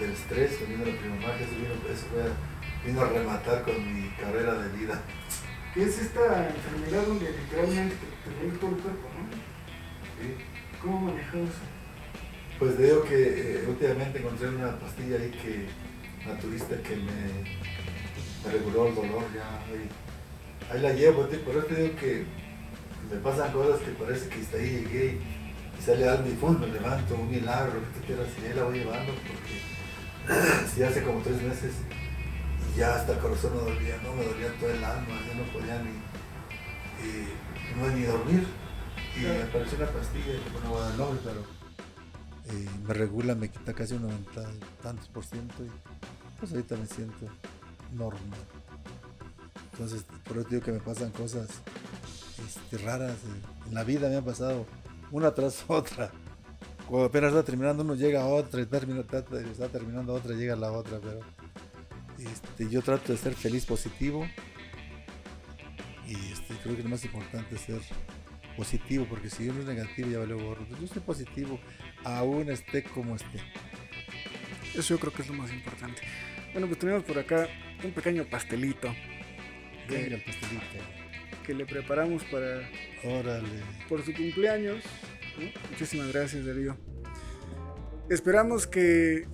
[0.00, 2.36] Del estrés, vino la fibromialgia, eso, vino, eso fue a-
[2.84, 5.00] vino a rematar con mi carrera de vida.
[5.72, 9.30] ¿Qué es esta enfermedad donde literalmente te duele todo el cuerpo, no?
[10.18, 10.34] ¿sí?
[10.82, 11.75] ¿Cómo manejas eso?
[12.58, 15.66] Pues digo que eh, últimamente encontré una pastilla ahí que
[16.26, 17.44] naturista que me,
[18.44, 19.60] me reguló el dolor ya.
[19.68, 19.88] Ahí,
[20.70, 22.24] ahí la llevo, por eso te digo que
[23.10, 25.18] me pasan cosas que parece que hasta ahí llegué
[25.78, 29.12] y, sale y pum, me levanto, un milagro, que quieras, y ahí la voy llevando
[29.12, 31.74] porque sí hace como tres meses
[32.74, 35.44] y ya hasta el corazón no dolía, no me dolía todo el alma, ya no
[35.52, 35.90] podía ni,
[37.04, 38.46] y no ni dormir.
[39.14, 41.55] Y me apareció una pastilla, que no voy a dar nombre, pero
[42.86, 45.70] me regula, me quita casi un 90 y tantos por ciento y
[46.38, 47.26] pues ahorita me siento
[47.94, 48.38] normal.
[49.72, 51.48] Entonces, por eso digo que me pasan cosas
[52.46, 53.12] este, raras.
[53.12, 54.66] eh, En la vida me han pasado
[55.10, 56.10] una tras otra.
[56.88, 59.22] Cuando apenas está terminando uno llega a otra y termina, está,
[59.68, 61.20] terminando otra llega la otra, pero
[62.18, 64.24] este, yo trato de ser feliz, positivo
[66.06, 67.80] y este, creo que lo más importante es ser
[68.56, 70.66] positivo, porque si uno es negativo ya valió gorro.
[70.80, 71.58] Yo soy positivo,
[72.04, 73.40] aún esté como esté.
[74.74, 76.02] Eso yo creo que es lo más importante.
[76.52, 77.48] Bueno, pues tenemos por acá
[77.84, 78.88] un pequeño pastelito
[79.88, 80.76] Venga el pastelito.
[81.44, 82.68] que le preparamos para
[83.04, 83.48] Órale.
[83.88, 84.82] por su cumpleaños.
[85.38, 85.70] ¿no?
[85.70, 86.76] Muchísimas gracias, Darío.
[88.08, 89.26] Esperamos que,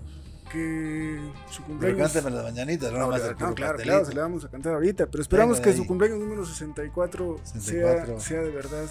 [0.50, 1.18] que
[1.50, 2.12] su Pero cumpleaños.
[2.12, 5.06] cántame las mañanitas, no, No, puro no, claro, claro, se la vamos a cantar ahorita,
[5.10, 8.06] pero esperamos Venga que su cumpleaños número 64, 64.
[8.06, 8.86] Sea, sea de verdad,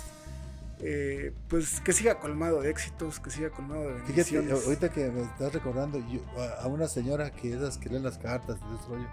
[0.83, 4.65] eh, pues que siga colmado de éxitos, que siga colmado de Fíjate, bendiciones.
[4.65, 6.21] ahorita que me estás recordando, yo,
[6.61, 9.07] a, una señora que esas que leen las cartas y ese rollo.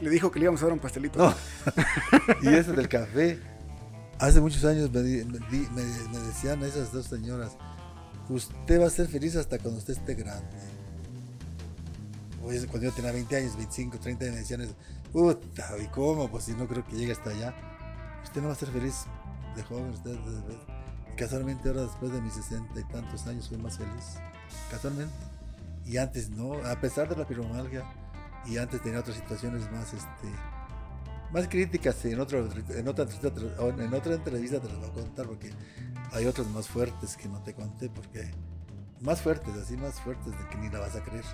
[0.00, 1.18] Le dijo que le íbamos a dar un pastelito.
[1.18, 1.34] No.
[2.42, 3.38] y ese del café.
[4.18, 7.56] Hace muchos años me, me me- me decían esas dos señoras,
[8.28, 10.46] usted va a ser feliz hasta cuando usted esté grande.
[12.44, 14.74] Oye, cuando yo tenía 20 años, 25, 30 años, me decían eso.
[15.12, 16.30] Puta, ¿y cómo?
[16.30, 17.54] Pues si no creo que llegue hasta allá.
[18.24, 19.04] Usted no va a ser feliz
[19.54, 20.80] de joven, de- de-
[21.16, 24.16] Casualmente ahora después de mis 60 y tantos años soy más feliz.
[24.70, 25.12] Casualmente.
[25.84, 27.84] Y antes no, a pesar de la piromalgia.
[28.46, 30.28] Y antes tenía otras situaciones más, este,
[31.30, 32.38] más críticas en, otro,
[32.70, 33.04] en, otra,
[33.84, 35.52] en otra entrevista te las voy a contar porque
[36.12, 38.30] hay otras más fuertes que no te conté porque
[39.02, 41.24] más fuertes, así más fuertes de que ni la vas a creer.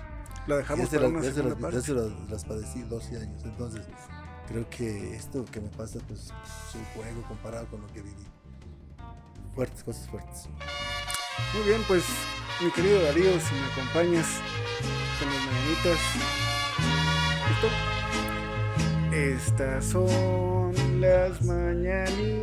[0.47, 2.35] La Y dejamos ese para las, una ese segunda las- parte.
[2.35, 3.85] ese padecí 12 años, entonces
[4.47, 8.25] creo que esto que me pasa pues es un juego comparado con lo que viví.
[9.55, 10.47] Fuertes, cosas fuertes.
[11.53, 12.03] Muy bien, pues
[12.61, 14.27] mi querido Darío, si me acompañas
[15.19, 15.99] con las mañanitas.
[17.49, 17.67] ¿Listo?
[19.15, 22.33] Estas son las mañanitas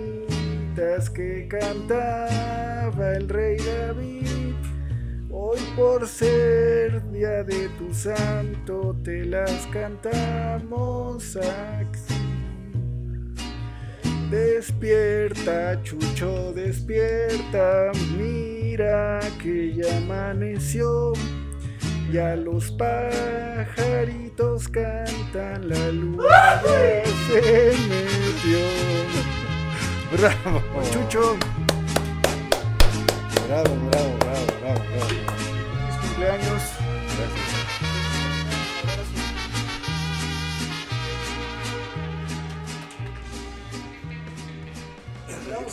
[1.11, 4.24] que cantaba el rey David.
[5.37, 11.99] Hoy por ser día de tu santo te las cantamos aquí.
[14.30, 21.12] Despierta, Chucho, despierta, mira que ya amaneció.
[22.12, 28.61] Ya los pajaritos cantan, la luna ya se metió.
[30.12, 30.62] ¡Bravo!
[30.93, 31.37] Chucho,
[33.49, 34.24] Bravo, bravo,
[36.25, 36.62] cumpleaños.
[37.16, 37.55] Gracias.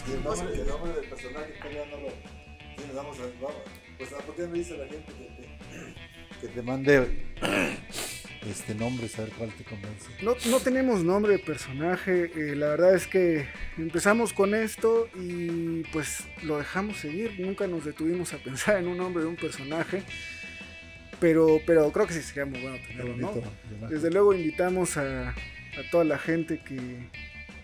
[0.06, 2.10] Que el nombre, el nombre del personaje todavía no lo.
[2.10, 3.22] Sí, nos vamos a.
[3.42, 3.62] Vamos.
[3.98, 7.26] Pues, ¿a ¿por qué me dice la gente que te, que te mande
[8.50, 10.10] este nombre, saber cuál te convence.
[10.22, 13.48] No, no tenemos nombre de personaje, eh, la verdad es que
[13.78, 18.98] empezamos con esto y pues lo dejamos seguir, nunca nos detuvimos a pensar en un
[18.98, 20.04] nombre de un personaje,
[21.22, 23.88] pero, pero creo que sí sería muy bueno tenerlo, ¿no?
[23.88, 27.10] Desde luego invitamos a, a toda la gente que,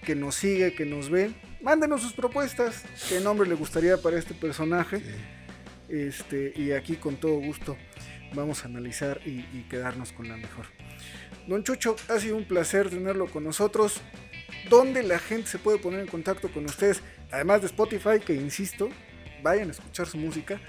[0.05, 1.31] que nos sigue, que nos ve,
[1.61, 4.99] mándenos sus propuestas, qué nombre le gustaría para este personaje.
[4.99, 5.05] Sí.
[5.89, 7.77] Este, y aquí con todo gusto
[8.35, 10.67] vamos a analizar y, y quedarnos con la mejor.
[11.47, 14.01] Don Chucho, ha sido un placer tenerlo con nosotros.
[14.69, 17.01] ¿Dónde la gente se puede poner en contacto con ustedes?
[17.31, 18.89] Además de Spotify, que insisto,
[19.41, 20.59] vayan a escuchar su música.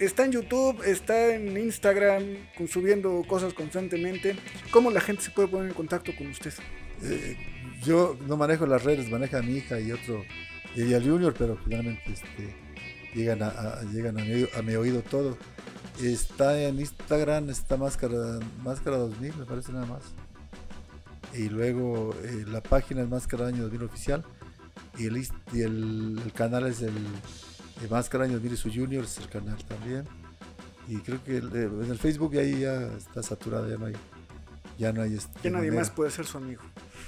[0.00, 2.22] Está en YouTube, está en Instagram,
[2.68, 4.34] subiendo cosas constantemente.
[4.70, 6.52] ¿Cómo la gente se puede poner en contacto con usted?
[7.02, 7.36] Eh,
[7.84, 10.24] yo no manejo las redes, maneja mi hija y otro,
[10.74, 12.54] y el Junior, pero finalmente este,
[13.14, 15.36] llegan, a, a- llegan a, mi, oído- todo.
[16.02, 20.02] Está en Instagram, está Máscara, Máscara 2000, me parece nada más.
[21.34, 24.24] Y luego eh, la página es Máscara Año 2000 Oficial.
[24.98, 25.06] Y
[25.60, 26.94] el canal es el,
[27.82, 30.04] el Máscara Año 2000 y su Junior, es el canal también.
[30.88, 33.94] Y creo que el- eh, en el Facebook ahí ya está saturado, ya no hay.
[34.78, 35.76] Ya no hay este, Ya nadie manera.
[35.82, 36.62] más puede ser su amigo.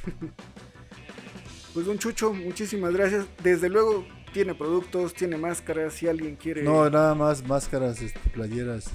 [1.75, 3.27] pues don Chucho, muchísimas gracias.
[3.43, 6.63] Desde luego tiene productos, tiene máscaras, si alguien quiere...
[6.63, 8.91] No, nada más máscaras, este, playeras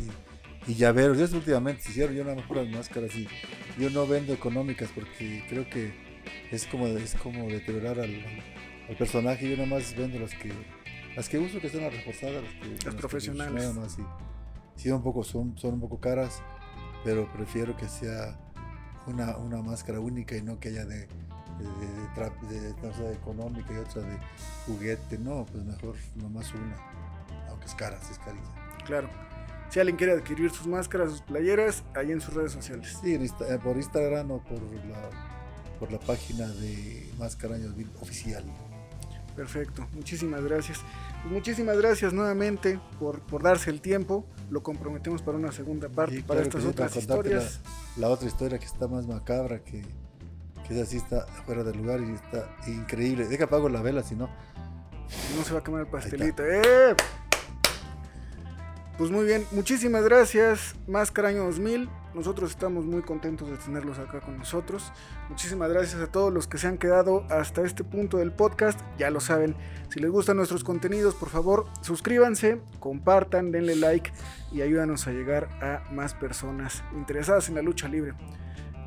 [0.68, 1.18] y, y llaveros.
[1.20, 3.28] Eso últimamente se hicieron, yo nada más puras máscaras y
[3.80, 5.94] yo no vendo económicas porque creo que
[6.52, 8.16] es como es como deteriorar al,
[8.90, 9.50] al personaje.
[9.50, 10.52] Yo nada más vendo las que
[11.18, 13.54] las que uso que son las reforzadas, las, que- las que profesionales.
[13.66, 14.04] uso, Nada más y
[14.82, 16.42] sí un poco son son un poco caras,
[17.04, 18.40] pero prefiero que sea
[19.08, 21.08] una, una máscara única y no que haya de
[21.58, 21.66] de,
[22.50, 24.18] de, de- de económica y otra de
[24.68, 25.18] juguete.
[25.18, 26.76] No, pues mejor nomás una
[27.50, 28.76] aunque es cara, sí es carilla.
[28.86, 29.10] Claro.
[29.70, 32.98] Si alguien quiere adquirir sus máscaras, sus playeras, ahí en sus redes sociales.
[33.02, 35.10] Sí, eh, por Instagram o por la,
[35.80, 38.46] por la página de Máscara Años Mil oficial.
[39.38, 40.80] Perfecto, muchísimas gracias.
[41.22, 44.26] Pues muchísimas gracias nuevamente por, por darse el tiempo.
[44.50, 47.62] Lo comprometemos para una segunda parte, para claro estas otras historias.
[47.98, 49.84] La, la otra historia que está más macabra, que,
[50.68, 53.28] que esa sí está fuera del lugar y está increíble.
[53.28, 54.28] Deja apago la vela, si no.
[55.38, 56.44] No se va a quemar el pastelito.
[56.44, 56.96] ¡Eh!
[58.98, 61.88] Pues muy bien, muchísimas gracias, Máscara Año 2000.
[62.16, 64.92] Nosotros estamos muy contentos de tenerlos acá con nosotros.
[65.30, 68.80] Muchísimas gracias a todos los que se han quedado hasta este punto del podcast.
[68.98, 69.56] Ya lo saben,
[69.90, 74.12] si les gustan nuestros contenidos, por favor, suscríbanse, compartan, denle like
[74.52, 78.16] y ayúdanos a llegar a más personas interesadas en la lucha libre,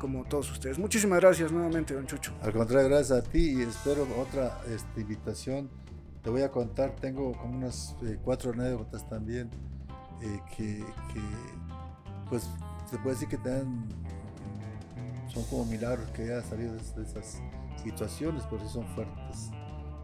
[0.01, 0.77] como todos ustedes.
[0.77, 2.33] Muchísimas gracias nuevamente, don Chucho.
[2.41, 5.69] Al contrario, gracias a ti y espero otra este, invitación.
[6.21, 9.49] Te voy a contar, tengo como unas eh, cuatro anécdotas también
[10.21, 10.79] eh, que,
[11.13, 11.21] que,
[12.29, 12.49] pues
[12.89, 13.87] se puede decir que dan,
[15.27, 17.41] son como milagros que haya salido de, esas
[17.83, 19.49] situaciones, pero sí son fuertes,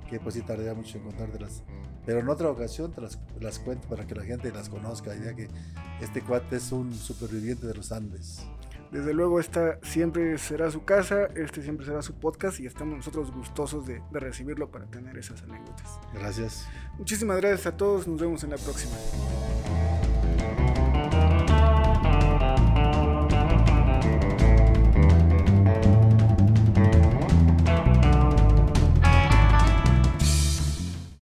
[0.10, 1.64] que pues sí tardaría mucho en contártelas.
[2.06, 5.20] Pero en otra ocasión te las, las cuento para que la gente las conozca y
[5.20, 5.50] vea que
[6.02, 8.48] este cuate es un superviviente de los Andes.
[8.92, 13.32] Desde luego, esta siempre será su casa, este siempre será su podcast y estamos nosotros
[13.32, 16.00] gustosos de, de recibirlo para tener esas anécdotas.
[16.14, 16.66] Gracias.
[16.98, 18.96] Muchísimas gracias a todos, nos vemos en la próxima.